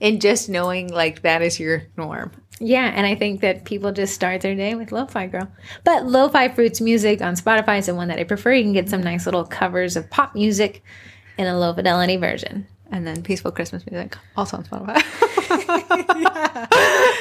[0.00, 2.30] and just knowing like that is your norm.
[2.60, 5.48] Yeah, and I think that people just start their day with Lo-Fi Girl.
[5.82, 8.52] But Lo-Fi Fruits music on Spotify is the one that I prefer.
[8.52, 10.82] You can get some nice little covers of pop music
[11.36, 12.66] in a low fidelity version.
[12.90, 15.02] And then peaceful Christmas music, also on Spotify.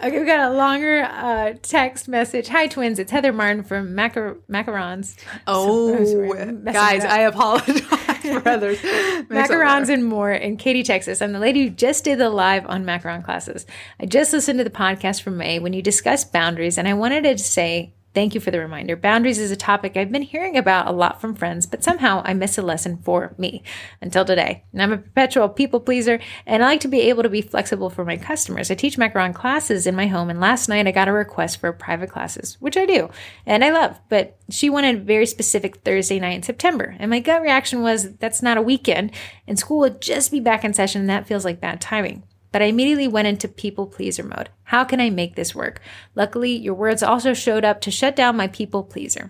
[0.00, 2.46] Okay, we got a longer uh, text message.
[2.48, 3.00] Hi, twins.
[3.00, 5.16] It's Heather Martin from Macar- Macarons.
[5.48, 7.04] oh, guys.
[7.04, 7.80] I apologize
[8.22, 8.78] for others.
[9.28, 11.20] Macarons and more in Katy, Texas.
[11.20, 13.66] I'm the lady who just did the live on macaron classes.
[13.98, 17.24] I just listened to the podcast from May when you discussed boundaries, and I wanted
[17.24, 18.96] to say thank you for the reminder.
[18.96, 22.34] Boundaries is a topic I've been hearing about a lot from friends, but somehow I
[22.34, 23.62] miss a lesson for me
[24.00, 24.64] until today.
[24.72, 27.90] And I'm a perpetual people pleaser, and I like to be able to be flexible
[27.90, 28.70] for my customers.
[28.70, 31.72] I teach macaron classes in my home, and last night I got a request for
[31.72, 33.10] private classes, which I do,
[33.46, 36.96] and I love, but she wanted a very specific Thursday night in September.
[36.98, 39.12] And my gut reaction was that's not a weekend,
[39.46, 42.22] and school would just be back in session, and that feels like bad timing.
[42.50, 44.48] But I immediately went into people pleaser mode.
[44.64, 45.80] How can I make this work?
[46.14, 49.28] Luckily, your words also showed up to shut down my people pleaser.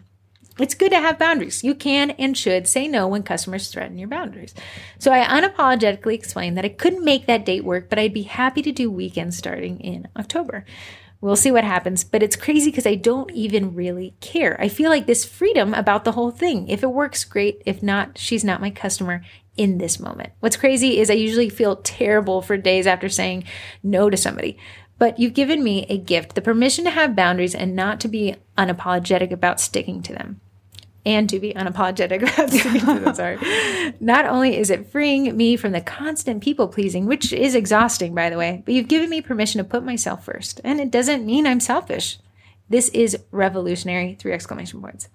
[0.58, 1.62] It's good to have boundaries.
[1.62, 4.54] You can and should say no when customers threaten your boundaries.
[4.98, 8.62] So I unapologetically explained that I couldn't make that date work, but I'd be happy
[8.62, 10.64] to do weekends starting in October.
[11.20, 14.60] We'll see what happens, but it's crazy because I don't even really care.
[14.60, 16.68] I feel like this freedom about the whole thing.
[16.68, 17.60] If it works, great.
[17.66, 19.22] If not, she's not my customer
[19.56, 20.32] in this moment.
[20.38, 23.44] What's crazy is I usually feel terrible for days after saying
[23.82, 24.56] no to somebody.
[24.96, 28.36] But you've given me a gift, the permission to have boundaries and not to be
[28.56, 30.40] unapologetic about sticking to them
[31.06, 32.50] and to be unapologetic about
[33.04, 33.14] them.
[33.14, 33.38] Sorry.
[34.00, 38.28] Not only is it freeing me from the constant people pleasing, which is exhausting, by
[38.30, 40.60] the way, but you've given me permission to put myself first.
[40.64, 42.18] And it doesn't mean I'm selfish.
[42.68, 44.14] This is revolutionary.
[44.18, 45.08] Three exclamation points.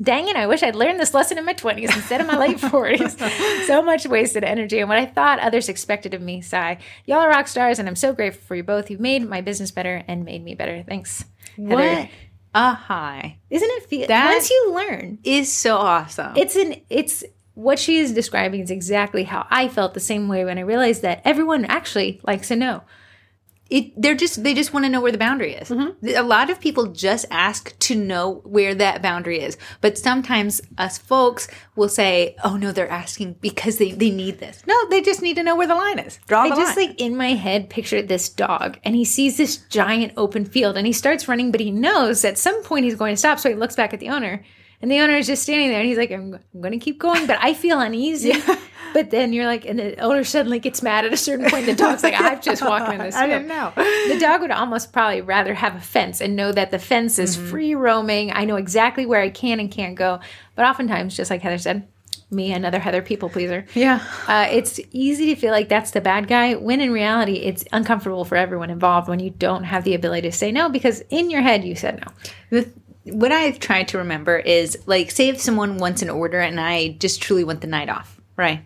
[0.00, 2.56] Dang it, I wish I'd learned this lesson in my 20s instead of my late
[2.58, 3.66] 40s.
[3.66, 6.40] so much wasted energy and what I thought others expected of me.
[6.40, 6.78] Sigh.
[7.04, 8.90] Y'all are rock stars, and I'm so grateful for you both.
[8.90, 10.82] You've made my business better and made me better.
[10.88, 11.24] Thanks.
[11.56, 12.08] Heather.
[12.54, 16.32] A high Isn't it feel That- once you learn, is so awesome.
[16.36, 17.24] it's an it's
[17.54, 21.02] what she is describing is exactly how I felt the same way when I realized
[21.02, 22.82] that everyone actually likes to know.
[23.72, 25.70] It they're just they just want to know where the boundary is.
[25.70, 26.08] Mm-hmm.
[26.14, 29.56] A lot of people just ask to know where that boundary is.
[29.80, 34.62] But sometimes us folks will say, "Oh no, they're asking because they they need this."
[34.66, 36.20] No, they just need to know where the line is.
[36.26, 36.88] Draw I just line.
[36.88, 40.86] like in my head pictured this dog and he sees this giant open field and
[40.86, 43.38] he starts running, but he knows at some point he's going to stop.
[43.38, 44.44] So he looks back at the owner
[44.82, 46.98] and the owner is just standing there and he's like, I'm, I'm going to keep
[46.98, 48.32] going, but I feel uneasy.
[48.92, 51.66] But then you're like, and the owner suddenly gets mad at a certain point.
[51.66, 53.72] The dog's like, I've just walked in this I didn't know.
[53.76, 57.36] The dog would almost probably rather have a fence and know that the fence is
[57.36, 57.50] Mm-hmm.
[57.50, 58.32] free roaming.
[58.32, 60.20] I know exactly where I can and can't go.
[60.54, 61.88] But oftentimes, just like Heather said,
[62.30, 63.66] me, another Heather people pleaser.
[63.74, 64.00] yeah.
[64.26, 68.24] Uh, it's easy to feel like that's the bad guy when in reality it's uncomfortable
[68.24, 71.42] for everyone involved when you don't have the ability to say no because in your
[71.42, 72.12] head you said no.
[72.48, 72.70] The,
[73.12, 76.92] what I've tried to remember is like, say if someone wants an order and I
[77.00, 78.62] just truly want the night off, right?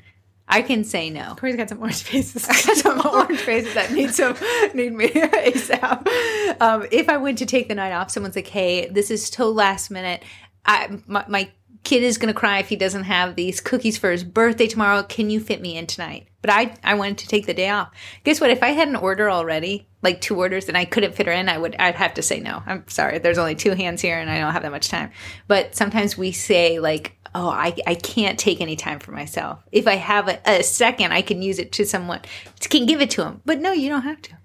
[0.49, 1.34] I can say no.
[1.34, 2.47] Corey's got some orange faces.
[2.49, 4.36] I got some orange faces that need some
[4.74, 6.61] need me ASAP.
[6.61, 9.51] Um, if I went to take the night off, someone's like, "Hey, this is so
[9.51, 10.22] last minute.
[10.64, 11.51] I my, my
[11.82, 15.03] kid is gonna cry if he doesn't have these cookies for his birthday tomorrow.
[15.03, 17.90] Can you fit me in tonight?" But I I wanted to take the day off.
[18.22, 18.51] Guess what?
[18.51, 21.49] If I had an order already, like two orders, and I couldn't fit her in,
[21.49, 22.62] I would I'd have to say no.
[22.64, 23.18] I'm sorry.
[23.18, 25.11] There's only two hands here, and I don't have that much time.
[25.49, 27.15] But sometimes we say like.
[27.39, 29.59] Oh, I, I can't take any time for myself.
[29.70, 32.22] If I have a, a second, I can use it to someone,
[32.61, 33.43] can give it to them.
[33.45, 34.39] But no, you don't have to.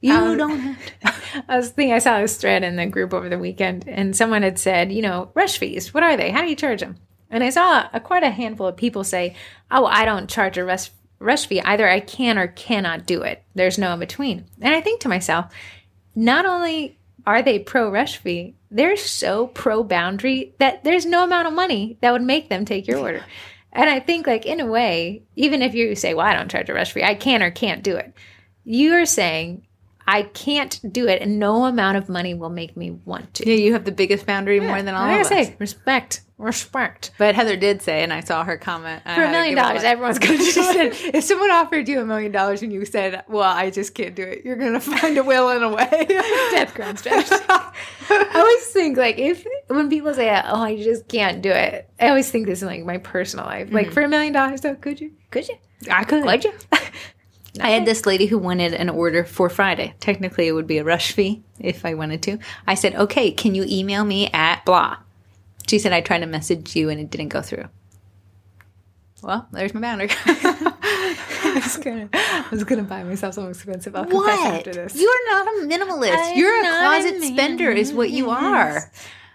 [0.00, 1.42] You Um, don't have to.
[1.48, 4.42] I was thinking, I saw this thread in the group over the weekend, and someone
[4.42, 6.30] had said, you know, rush fees, what are they?
[6.30, 6.96] How do you charge them?
[7.30, 9.36] And I saw a, quite a handful of people say,
[9.70, 11.60] oh, I don't charge a rush, rush fee.
[11.60, 13.42] Either I can or cannot do it.
[13.54, 14.46] There's no in between.
[14.62, 15.52] And I think to myself,
[16.14, 16.97] not only
[17.28, 21.98] are they pro rush fee, they're so pro boundary that there's no amount of money
[22.00, 23.22] that would make them take your order.
[23.70, 26.70] And I think, like, in a way, even if you say, well, I don't charge
[26.70, 28.14] a rush fee, I can or can't do it,
[28.64, 29.66] you are saying,
[30.06, 33.46] I can't do it, and no amount of money will make me want to.
[33.46, 35.28] Yeah, you have the biggest boundary more than all I of us.
[35.28, 37.10] say, respect, respect.
[37.18, 40.38] But Heather did say, and I saw her comment For a million dollars, everyone's going
[40.38, 43.70] to She said, if someone offered you a million dollars and you said, "Well, I
[43.70, 46.06] just can't do it," you're gonna find a will and a way.
[46.08, 47.44] Death strategy.
[48.10, 52.08] I always think like if when people say, "Oh, I just can't do it," I
[52.08, 53.72] always think this in like my personal life.
[53.72, 53.94] Like mm-hmm.
[53.94, 55.12] for a million dollars, though, could you?
[55.30, 55.56] Could you?
[55.90, 56.24] I could.
[56.24, 56.52] Would you?
[57.60, 59.94] I had this lady who wanted an order for Friday.
[59.98, 62.38] Technically, it would be a rush fee if I wanted to.
[62.66, 64.98] I said, "Okay, can you email me at blah?"
[65.68, 67.68] She said, "I tried to message you and it didn't go through."
[69.22, 70.10] Well, there's my boundary.
[70.24, 73.96] I was gonna, I was gonna buy myself something expensive.
[73.96, 74.54] I'll what?
[74.54, 74.94] after this.
[74.94, 76.16] You're not a minimalist.
[76.16, 78.90] I'm You're a closet spender, is what you are.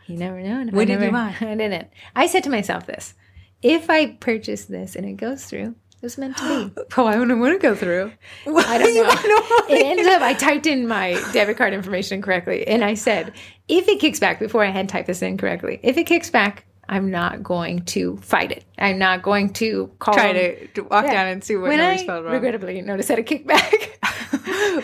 [0.08, 0.66] You never know.
[0.72, 1.36] What I did you never- buy?
[1.42, 1.90] I didn't.
[2.16, 3.14] I said to myself this:
[3.62, 6.82] if I purchase this and it goes through, was meant to be.
[6.98, 8.12] Oh, I wouldn't want to go through.
[8.48, 9.68] I don't know.
[9.76, 13.34] it ended up I typed in my debit card information correctly, and I said,
[13.68, 16.66] if it kicks back before I had typed this in correctly, if it kicks back,
[16.90, 18.66] I'm not going to fight it.
[18.78, 21.14] I'm not going to call Try to, to walk Yeah.
[21.14, 22.34] down and see what when I spelled wrong.
[22.34, 23.98] regrettably noticed that it kicked back.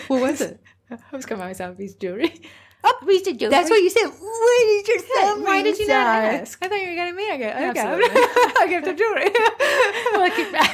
[0.07, 0.59] what was it?
[0.89, 2.41] I was going to buy myself a piece of jewelry.
[2.83, 3.51] Oh, piece of jewelry.
[3.51, 4.07] That's what you said.
[4.07, 5.41] What did you say?
[5.41, 6.57] why did you not ask?
[6.61, 7.29] I thought you were getting me.
[7.29, 8.21] I get Absolutely.
[8.63, 9.29] a gift of jewelry.
[10.13, 10.73] well, it kicked back.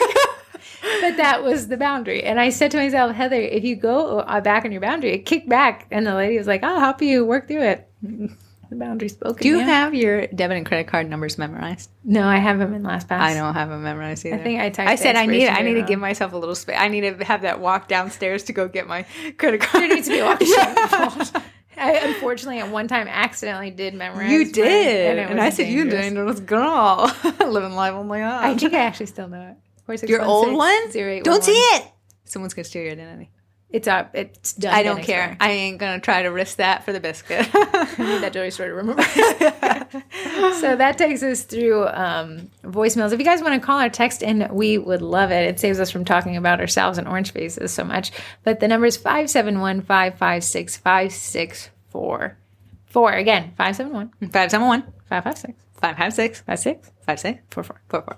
[1.01, 2.23] but that was the boundary.
[2.23, 5.19] And I said to myself, Heather, if you go uh, back on your boundary, it
[5.19, 5.87] kicked back.
[5.91, 7.89] And the lady was like, I'll help you work through it.
[8.69, 9.43] The boundary spoken.
[9.43, 9.65] Do you yeah.
[9.65, 11.91] have your debit and credit card numbers memorized?
[12.03, 13.19] No, I have them in LastPass.
[13.19, 14.37] I don't have them memorized either.
[14.37, 15.43] I think I typed I said I need.
[15.43, 16.77] expiration I need to give myself a little space.
[16.79, 19.05] I need to have that walk downstairs to go get my
[19.37, 19.83] credit card.
[19.83, 21.43] There needs to be a walk
[21.77, 24.31] I unfortunately at one time accidentally did memorize.
[24.31, 26.13] You did, it and, I was said you dangerous.
[26.13, 27.11] doing this girl
[27.51, 28.31] living life on my own.
[28.31, 29.55] I think I actually still know it.
[29.85, 30.91] Four, six, your one, old six, one.
[30.91, 31.81] zero, eight, Don't one, see one.
[31.81, 31.87] it.
[32.25, 33.29] Someone's gonna steal your identity.
[33.69, 34.11] It's up.
[34.13, 34.73] It's done.
[34.73, 35.35] I don't care.
[35.39, 37.49] I ain't gonna try to risk that for the biscuit.
[37.53, 39.03] I need that jewelry store to remember.
[40.59, 43.11] so that takes us through um, voicemails.
[43.11, 45.47] If you guys want to call or text in, we would love it.
[45.47, 48.11] It saves us from talking about ourselves and orange faces so much.
[48.43, 52.37] But the number is 571 556 564.
[52.85, 53.11] Four.
[53.11, 58.17] Again, 571 Five seven one 556 five five six 56 five six 44.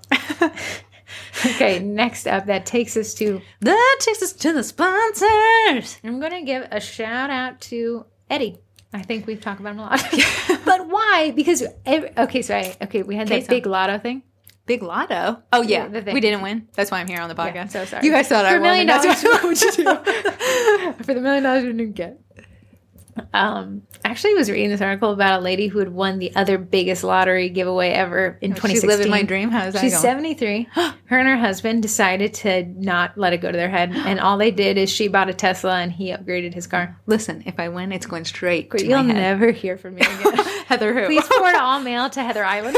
[1.46, 3.42] Okay, next up, that takes us to.
[3.62, 5.98] that takes us to the sponsors.
[6.04, 8.58] I'm going to give a shout out to Eddie.
[8.94, 10.02] I think we've talked about him a lot.
[10.66, 11.32] but why?
[11.36, 14.24] Because, every, okay, so I, okay, we had that so- big lotto thing.
[14.66, 15.42] Big Lotto.
[15.54, 16.14] Oh yeah, Yeah, the thing.
[16.14, 16.68] we didn't win.
[16.74, 17.54] That's why I'm here on the podcast.
[17.56, 18.06] Yeah, so sorry.
[18.06, 18.98] You guys thought For I a million won.
[18.98, 19.84] and dollars, what would you do?
[21.06, 22.20] For the million dollars you didn't get.
[23.34, 27.04] Um, actually, was reading this article about a lady who had won the other biggest
[27.04, 28.88] lottery giveaway ever in She's 2016.
[28.90, 29.50] living my dream.
[29.50, 30.02] How is that She's going?
[30.02, 30.68] 73.
[30.76, 34.38] her and her husband decided to not let it go to their head, and all
[34.38, 37.00] they did is she bought a Tesla and he upgraded his car.
[37.06, 38.72] Listen, if I win, it's going straight.
[38.72, 39.22] To You'll my head.
[39.22, 40.38] never hear from me again.
[40.68, 41.06] Heather who?
[41.08, 42.76] Please forward all mail to Heather Island.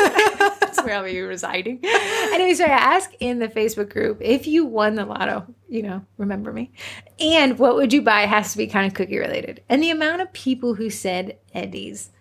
[0.85, 1.79] Where I'll be residing.
[1.83, 6.05] Anyway, so I asked in the Facebook group if you won the lotto, you know,
[6.17, 6.71] remember me.
[7.19, 9.61] And what would you buy has to be kind of cookie related.
[9.69, 12.11] And the amount of people who said Eddie's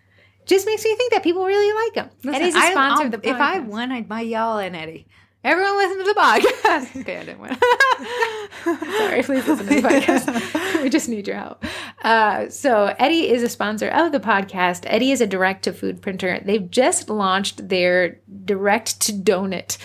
[0.47, 2.11] just makes me think that people really like them.
[2.25, 3.35] Listen, Eddie's a I- sponsor I'll- of the podcast.
[3.35, 5.07] If I won, I'd buy y'all and Eddie.
[5.45, 7.01] Everyone listen to the podcast.
[7.01, 7.57] okay, I didn't win.
[8.99, 10.83] Sorry, please listen to the podcast.
[10.83, 11.65] we just need your help.
[12.03, 14.83] Uh, so, Eddie is a sponsor of the podcast.
[14.87, 16.41] Eddie is a direct to food printer.
[16.45, 19.79] They've just launched their direct to donut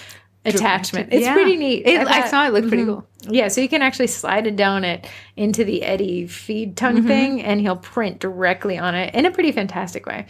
[0.44, 1.10] attachment.
[1.14, 1.34] It's Yeah.
[1.34, 1.86] pretty neat.
[1.86, 2.88] It- I thought- saw it looked pretty Mhm.
[2.88, 3.08] cool.
[3.30, 5.06] Yeah, so you can actually slide a donut
[5.38, 7.08] into the Eddie feed tongue Mm-hmm.
[7.08, 10.26] thing, and he'll print directly on it in a pretty fantastic way.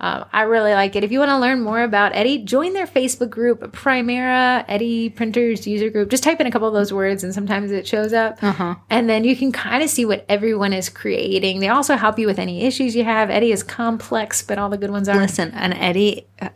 [0.00, 1.04] Um, I really like it.
[1.04, 5.66] If you want to learn more about Eddie, join their Facebook group, Primera Eddie Printers
[5.66, 6.10] User Group.
[6.10, 8.42] Just type in a couple of those words, and sometimes it shows up.
[8.42, 8.74] Uh-huh.
[8.90, 11.60] And then you can kind of see what everyone is creating.
[11.60, 13.30] They also help you with any issues you have.
[13.30, 15.16] Eddie is complex, but all the good ones are.
[15.16, 16.48] Listen, and Eddie, uh,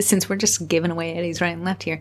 [0.00, 2.00] since we're just giving away Eddie's right and left here,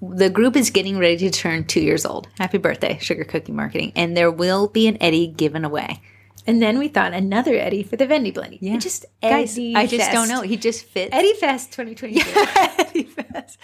[0.00, 2.28] the group is getting ready to turn two years old.
[2.38, 3.92] Happy birthday, Sugar Cookie Marketing.
[3.94, 6.00] And there will be an Eddie given away.
[6.46, 8.58] And then we thought another Eddie for the Vendy Blendy.
[8.60, 8.76] Yeah.
[8.78, 10.12] Just Guys, Eddie I just Fest.
[10.12, 10.42] don't know.
[10.42, 11.10] He just fits.
[11.12, 12.20] Eddie Fest 2022.
[12.78, 13.58] Eddie Fest.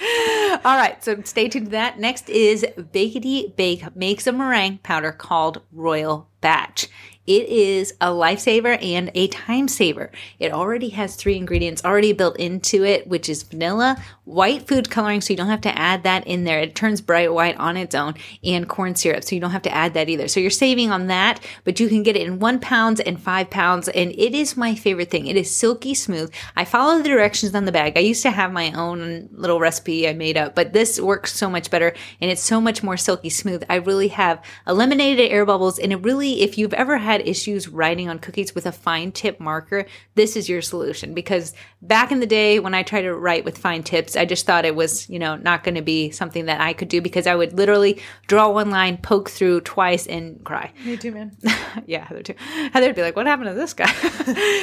[0.65, 1.99] All right, so stay tuned to that.
[1.99, 6.89] Next is Bakety Bake makes a meringue powder called Royal Batch.
[7.25, 10.11] It is a lifesaver and a time saver.
[10.41, 15.21] It already has three ingredients already built into it, which is vanilla, white food coloring,
[15.21, 16.59] so you don't have to add that in there.
[16.59, 19.75] It turns bright white on its own, and corn syrup, so you don't have to
[19.75, 20.27] add that either.
[20.27, 23.51] So you're saving on that, but you can get it in one pounds and five
[23.51, 25.29] pounds, and it is my favorite thing.
[25.29, 26.33] It is silky smooth.
[26.57, 27.97] I follow the directions on the bag.
[27.97, 31.49] I used to have my own little recipe I made up, but this works so
[31.49, 33.63] much better, and it's so much more silky smooth.
[33.71, 38.09] I really have eliminated air bubbles, and it really, if you've ever had issues writing
[38.09, 41.15] on cookies with a fine tip marker, this is your solution.
[41.15, 44.47] Because back in the day when I tried to write with fine tips, I just
[44.47, 47.27] thought it was, you know, not going to be something that I could do because
[47.27, 50.73] I would literally draw one line, poke through twice, and cry.
[50.85, 51.37] Me too, man.
[51.87, 52.35] yeah, Heather too.
[52.73, 53.93] Heather would be like, "What happened to this guy?"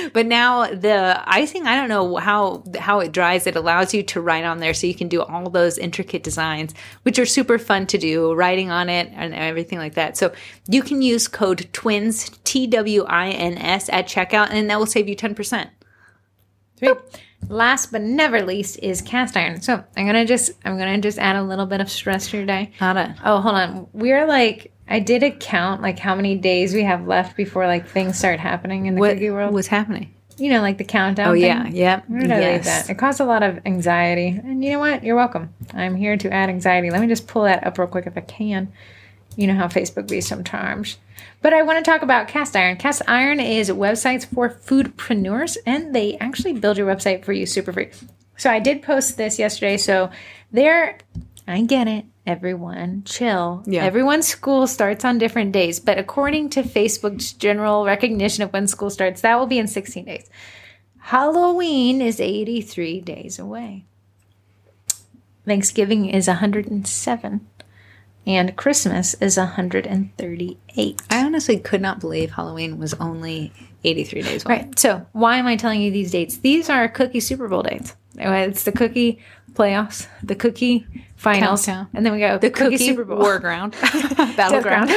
[0.13, 3.47] but now the icing, I don't know how how it dries.
[3.47, 6.73] It allows you to write on there, so you can do all those intricate designs,
[7.03, 10.17] which are super fun to do, writing on it and everything like that.
[10.17, 10.33] So
[10.67, 14.87] you can use code TWINS T W I N S at checkout, and that will
[14.87, 15.69] save you ten percent.
[16.79, 16.97] Sweet.
[17.47, 19.61] Last but never least is cast iron.
[19.61, 22.47] So I'm gonna just I'm gonna just add a little bit of stress to your
[22.47, 22.71] day.
[22.79, 23.15] To?
[23.23, 23.87] Oh, hold on.
[23.93, 27.87] We're like I did a count like how many days we have left before like
[27.87, 29.53] things start happening in the What cookie world.
[29.53, 30.11] What's happening?
[30.39, 31.27] you know, like the countdown.
[31.27, 31.43] Oh thing.
[31.43, 32.09] yeah, yep.
[32.09, 32.89] Where did I leave that?
[32.89, 34.29] It caused a lot of anxiety.
[34.29, 35.03] And you know what?
[35.03, 35.53] You're welcome.
[35.73, 36.89] I'm here to add anxiety.
[36.89, 38.71] Let me just pull that up real quick if I can.
[39.39, 40.97] You know how Facebook be sometimes.
[41.41, 42.75] But I want to talk about Cast Iron.
[42.75, 47.71] Cast Iron is websites for foodpreneurs, and they actually build your website for you super
[47.71, 47.87] free.
[48.35, 49.77] So I did post this yesterday.
[49.77, 50.11] So
[50.51, 50.97] there,
[51.47, 52.03] I get it.
[52.27, 53.63] Everyone, chill.
[53.65, 53.85] Yeah.
[53.85, 58.89] Everyone's school starts on different days, but according to Facebook's general recognition of when school
[58.89, 60.29] starts, that will be in 16 days.
[60.97, 63.85] Halloween is 83 days away.
[65.45, 67.47] Thanksgiving is 107.
[68.29, 71.01] And Christmas is 138.
[71.09, 73.51] I honestly could not believe Halloween was only
[73.83, 74.55] 83 days away.
[74.55, 74.79] Right.
[74.79, 76.37] So, why am I telling you these dates?
[76.37, 77.95] These are cookie Super Bowl dates.
[78.15, 79.17] It's the cookie
[79.53, 81.87] playoffs, the cookie finals, Countdown.
[81.95, 83.17] and then we go The cookie, cookie Super Bowl.
[83.17, 83.75] war ground,
[84.37, 84.91] battleground.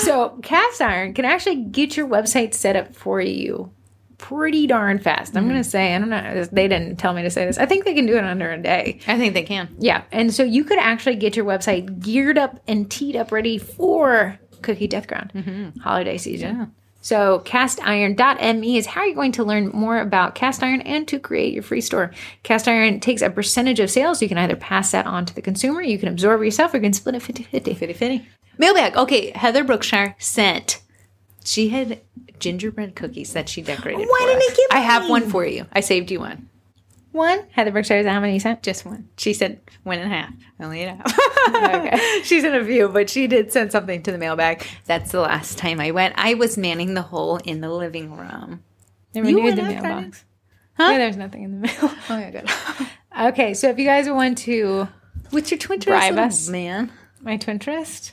[0.00, 3.70] so, Cast Iron can actually get your website set up for you
[4.18, 5.36] pretty darn fast.
[5.36, 5.50] I'm Mm-hmm.
[5.52, 7.58] going to say, I don't know, they didn't tell me to say this.
[7.58, 9.00] I think they can do it under a day.
[9.06, 9.74] I think they can.
[9.78, 10.02] Yeah.
[10.12, 14.38] And so you could actually get your website geared up and teed up ready for
[14.62, 16.72] Cookie Death Ground holiday season.
[17.02, 21.52] So castiron.me is how you're going to learn more about cast iron and to create
[21.54, 22.10] your free store.
[22.42, 24.20] Cast iron takes a percentage of sales.
[24.20, 26.82] You can either pass that on to the consumer, you can absorb yourself, or you
[26.82, 27.76] can split it 50-50.
[27.76, 28.26] Fitty fitty.
[28.58, 28.96] Mailbag.
[28.96, 30.80] Okay, Heather Brookshire sent.
[31.46, 32.00] She had
[32.38, 34.06] gingerbread cookies that she decorated.
[34.06, 34.56] Why didn't us.
[34.56, 35.66] give I have one for you.
[35.72, 36.48] I saved you one.
[37.12, 37.46] One.
[37.52, 38.62] Heather Brookshire, is how many you sent?
[38.62, 39.08] Just one.
[39.16, 40.34] She said one and a half.
[40.60, 41.18] Only ate half.
[41.48, 42.20] Okay.
[42.24, 44.66] she sent a few, but she did send something to the mailbag.
[44.84, 46.14] That's the last time I went.
[46.18, 48.62] I was manning the hole in the living room.
[49.12, 50.24] They You went the mailbox.
[50.76, 50.90] Huh?
[50.90, 51.94] Yeah, there's nothing in the mail.
[52.10, 52.50] Oh yeah, good.
[53.32, 54.88] okay, so if you guys want to
[55.30, 55.90] What's your Twitter?
[55.90, 56.48] Bribe us.
[56.48, 56.92] man.
[57.22, 58.12] my Twinterest,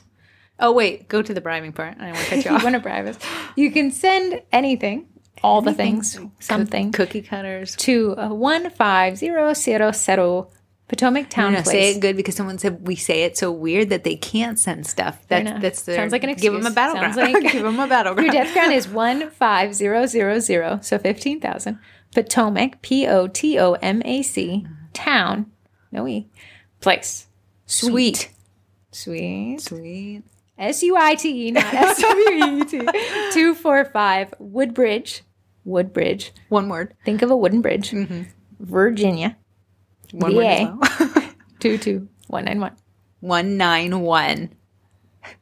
[0.60, 1.96] Oh wait, go to the bribing part.
[1.98, 2.62] I want to cut you you off.
[2.64, 3.18] want to bribe us,
[3.56, 5.08] you can send anything,
[5.42, 7.74] all the things, something, Cookie cutters.
[7.76, 10.46] to uh, 15000
[10.86, 11.70] Potomac Town No, Place.
[11.72, 14.86] say it good because someone said we say it so weird that they can't send
[14.86, 15.26] stuff.
[15.28, 15.58] That's know.
[15.58, 16.74] that's their, Sounds like an Give them a excuse.
[16.74, 17.14] battleground.
[17.14, 18.32] Sounds like- give them a battleground.
[18.32, 21.78] Your death ground is 15000, so 15,000.
[22.14, 25.50] Potomac, P O T O M A C, town,
[25.90, 26.28] no E,
[26.80, 27.26] place.
[27.66, 28.30] Sweet.
[28.92, 29.60] Sweet.
[29.62, 30.22] Sweet.
[30.58, 32.28] S U I T E, not S W
[32.60, 32.78] E T.
[32.78, 35.22] 245 Woodbridge,
[35.64, 36.32] Woodbridge.
[36.48, 36.94] One word.
[37.04, 37.90] Think of a wooden bridge.
[37.90, 38.22] Mm-hmm.
[38.60, 39.36] Virginia,
[40.12, 40.78] One word VA.
[40.80, 40.80] well.
[41.60, 42.72] 22191.
[43.20, 44.50] One nine one.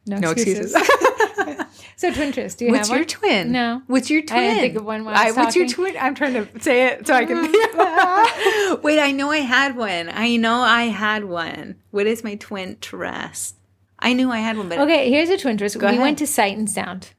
[0.07, 0.73] No, No excuses.
[0.73, 1.65] excuses.
[1.97, 3.07] so, Twinterest, do you What's have your one?
[3.07, 3.51] twin?
[3.51, 3.81] No.
[3.87, 4.39] What's your twin?
[4.39, 5.95] didn't think of one I was what's your twin?
[5.99, 8.81] I'm trying to say it so I can.
[8.81, 10.09] Wait, I know I had one.
[10.09, 11.75] I know I had one.
[11.91, 13.55] What is my twin dress?
[14.03, 15.79] I knew I had one, but Okay, here's a Twinterest.
[15.81, 15.99] we ahead.
[15.99, 17.09] went to Sight and Sound.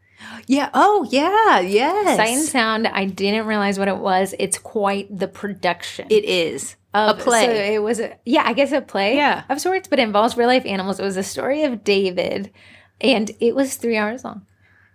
[0.46, 0.70] yeah.
[0.74, 1.58] Oh, yeah.
[1.60, 2.16] Yes.
[2.16, 4.34] Sight and Sound, I didn't realize what it was.
[4.38, 6.06] It's quite the production.
[6.10, 7.46] It is a play.
[7.46, 9.42] So it was, a, yeah, I guess a play Yeah.
[9.48, 11.00] of sorts, but it involves real life animals.
[11.00, 12.52] It was a story of David,
[13.00, 14.46] and it was three hours long.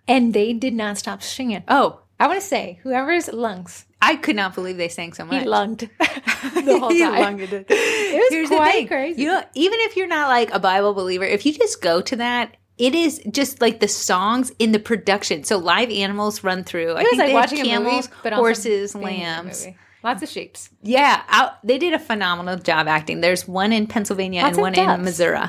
[0.08, 1.64] And they did not stop singing.
[1.68, 5.42] oh, I want to say, whoever's lungs, I could not believe they sang so much.
[5.42, 7.22] he lunged the whole He time.
[7.38, 7.68] lunged it.
[7.70, 9.22] was quite crazy.
[9.22, 12.16] You know, even if you're not like a Bible believer, if you just go to
[12.16, 15.44] that, it is just like the songs in the production.
[15.44, 16.92] So live animals run through.
[16.94, 19.68] I was think like watching camels, movie, but horses, being in a lambs.
[20.02, 20.70] Lots of sheeps.
[20.82, 23.20] Yeah, out, they did a phenomenal job acting.
[23.20, 25.40] There's one in Pennsylvania Lots and one in Missouri.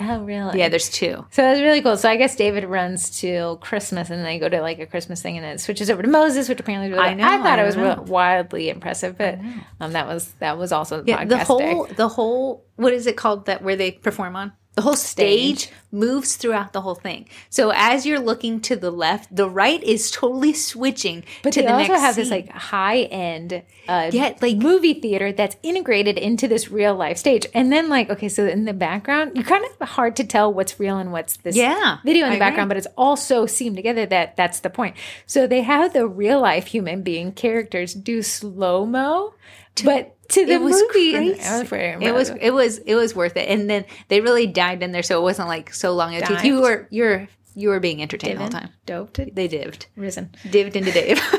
[0.00, 0.58] Oh, really?
[0.58, 1.24] Yeah, there's two.
[1.30, 1.96] So it's really cool.
[1.96, 5.22] So I guess David runs to Christmas, and then they go to like a Christmas
[5.22, 7.62] thing, and it switches over to Moses, which apparently really I know, I thought I
[7.62, 8.04] it was know.
[8.06, 9.38] wildly impressive, but
[9.80, 11.94] um, that was that was also the Yeah, podcast the whole day.
[11.94, 14.52] the whole what is it called that where they perform on?
[14.76, 17.28] The whole stage, moves throughout the whole thing.
[17.48, 21.66] So as you're looking to the left, the right is totally switching But to they
[21.68, 26.18] the also next have this like high end, uh, Yeah, like- movie theater that's integrated
[26.18, 27.46] into this real life stage.
[27.54, 30.80] And then like, okay, so in the background, you kind of hard to tell what's
[30.80, 32.80] real and what's this Yeah, video in the I background, agree.
[32.80, 34.96] but it's also seamed together that that's the point.
[35.26, 39.34] So they have the real life human being characters do slow mo,
[39.82, 41.40] but to the it was movie, crazy.
[41.42, 43.48] I was it was it was it was worth it.
[43.48, 46.12] And then they really dived in there, so it wasn't like so long.
[46.14, 48.70] It you were you're you were being entertained the whole time.
[48.84, 50.30] doped, They dived, risen.
[50.50, 51.20] dived into Dave.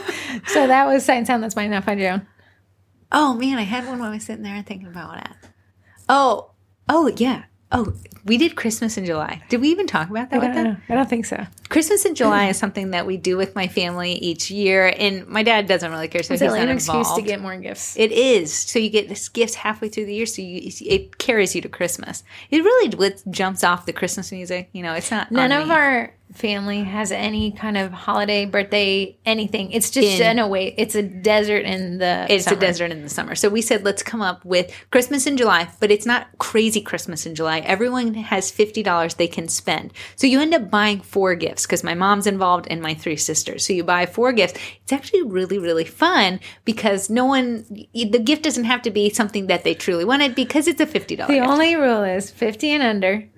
[0.47, 1.41] So that was Sight and Sound.
[1.43, 1.69] That's mine.
[1.71, 2.27] Now find your own.
[3.11, 5.37] oh man, I had one when I was sitting there thinking about that.
[6.09, 6.51] Oh,
[6.89, 7.45] oh yeah.
[7.71, 7.93] Oh,
[8.23, 9.41] we did Christmas in July.
[9.49, 10.73] Did we even talk about that I with don't, them?
[10.73, 10.79] know.
[10.89, 11.45] I don't think so.
[11.69, 12.51] Christmas in July hmm.
[12.51, 16.07] is something that we do with my family each year, and my dad doesn't really
[16.07, 17.97] care, so It's he's a not lame excuse to get more gifts.
[17.97, 18.53] It is.
[18.53, 21.69] So you get this gifts halfway through the year, so you it carries you to
[21.69, 22.23] Christmas.
[22.51, 24.69] It really jumps off the Christmas music.
[24.71, 25.73] You know, it's not None on of me.
[25.73, 29.71] our family has any kind of holiday, birthday, anything.
[29.71, 32.25] It's just In- a way, it's a desert in the.
[32.29, 32.57] It's summer.
[32.57, 33.35] a desert in the summer.
[33.35, 37.25] So we said let's come up with Christmas in July, but it's not crazy Christmas
[37.25, 37.59] in July.
[37.59, 39.93] Everyone has fifty dollars they can spend.
[40.15, 43.65] So you end up buying four gifts because my mom's involved and my three sisters.
[43.65, 44.59] So you buy four gifts.
[44.83, 49.47] It's actually really really fun because no one the gift doesn't have to be something
[49.47, 51.33] that they truly wanted because it's a fifty dollar.
[51.33, 53.29] The only rule is fifty and under,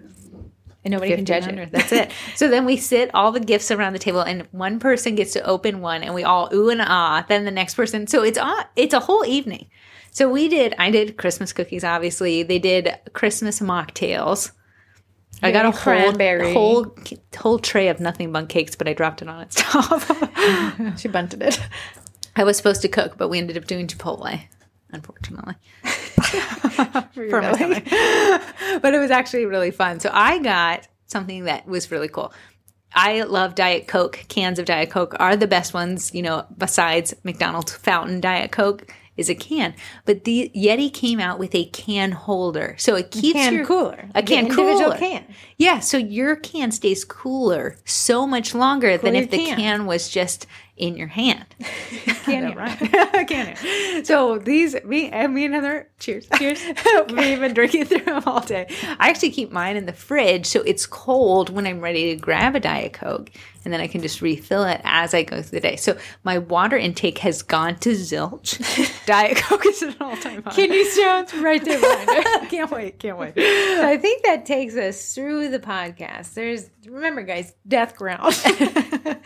[0.87, 1.71] and nobody can judge it.
[1.71, 2.11] That's it.
[2.35, 5.43] So then we sit all the gifts around the table, and one person gets to
[5.45, 7.25] open one, and we all ooh and ah.
[7.27, 8.07] Then the next person.
[8.07, 9.69] So it's a it's a whole evening.
[10.11, 10.73] So we did.
[10.79, 11.83] I did Christmas cookies.
[11.83, 14.51] Obviously, they did Christmas mocktails.
[15.43, 16.53] I got a whole Cranberry.
[16.53, 16.95] whole
[17.37, 20.01] whole tray of nothing but cakes, but I dropped it on its top.
[20.97, 21.59] She bunted it.
[22.35, 24.41] I was supposed to cook, but we ended up doing Chipotle,
[24.91, 25.55] unfortunately.
[26.17, 27.41] For
[28.81, 29.99] but it was actually really fun.
[29.99, 32.33] So I got something that was really cool.
[32.93, 34.25] I love Diet Coke.
[34.27, 38.91] Cans of Diet Coke are the best ones, you know, besides McDonald's fountain Diet Coke
[39.17, 39.73] is a can.
[40.05, 42.75] But the Yeti came out with a can holder.
[42.77, 44.09] So it keeps can your cooler.
[44.15, 44.97] A can individual cooler.
[44.97, 45.25] can.
[45.57, 49.57] Yeah, so your can stays cooler so much longer than Cooler if the can.
[49.57, 50.45] can was just
[50.77, 51.45] in your hand.
[52.27, 53.25] Can you?
[53.25, 54.05] Can you?
[54.05, 56.61] So these, me and me and Heather, cheers, cheers.
[57.09, 58.67] We've been drinking through them all day.
[58.99, 62.55] I actually keep mine in the fridge so it's cold when I'm ready to grab
[62.55, 63.31] a diet coke,
[63.63, 65.75] and then I can just refill it as I go through the day.
[65.77, 69.05] So my water intake has gone to zilch.
[69.05, 70.51] diet coke is an all-time high.
[70.51, 71.79] Kidney stones right there
[72.47, 73.35] can't wait, can't wait.
[73.35, 76.33] So I think that takes us through the podcast.
[76.33, 78.21] There's remember, guys, death ground.
[78.43, 79.19] but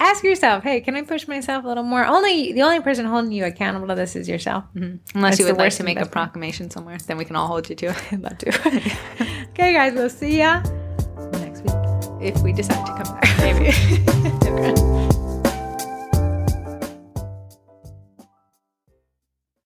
[0.00, 2.04] ask yourself, hey, can I push myself a little more?
[2.04, 4.64] Only the only person holding you accountable to this is yourself.
[4.74, 5.16] Mm-hmm.
[5.16, 7.68] Unless That's you would like to make a proclamation somewhere, then we can all hold
[7.68, 8.12] you to it.
[8.12, 8.48] I'd love to.
[9.50, 10.62] okay, guys, we'll see ya
[11.32, 11.72] next week.
[12.20, 13.38] if we decide to come back.
[13.38, 15.08] Maybe.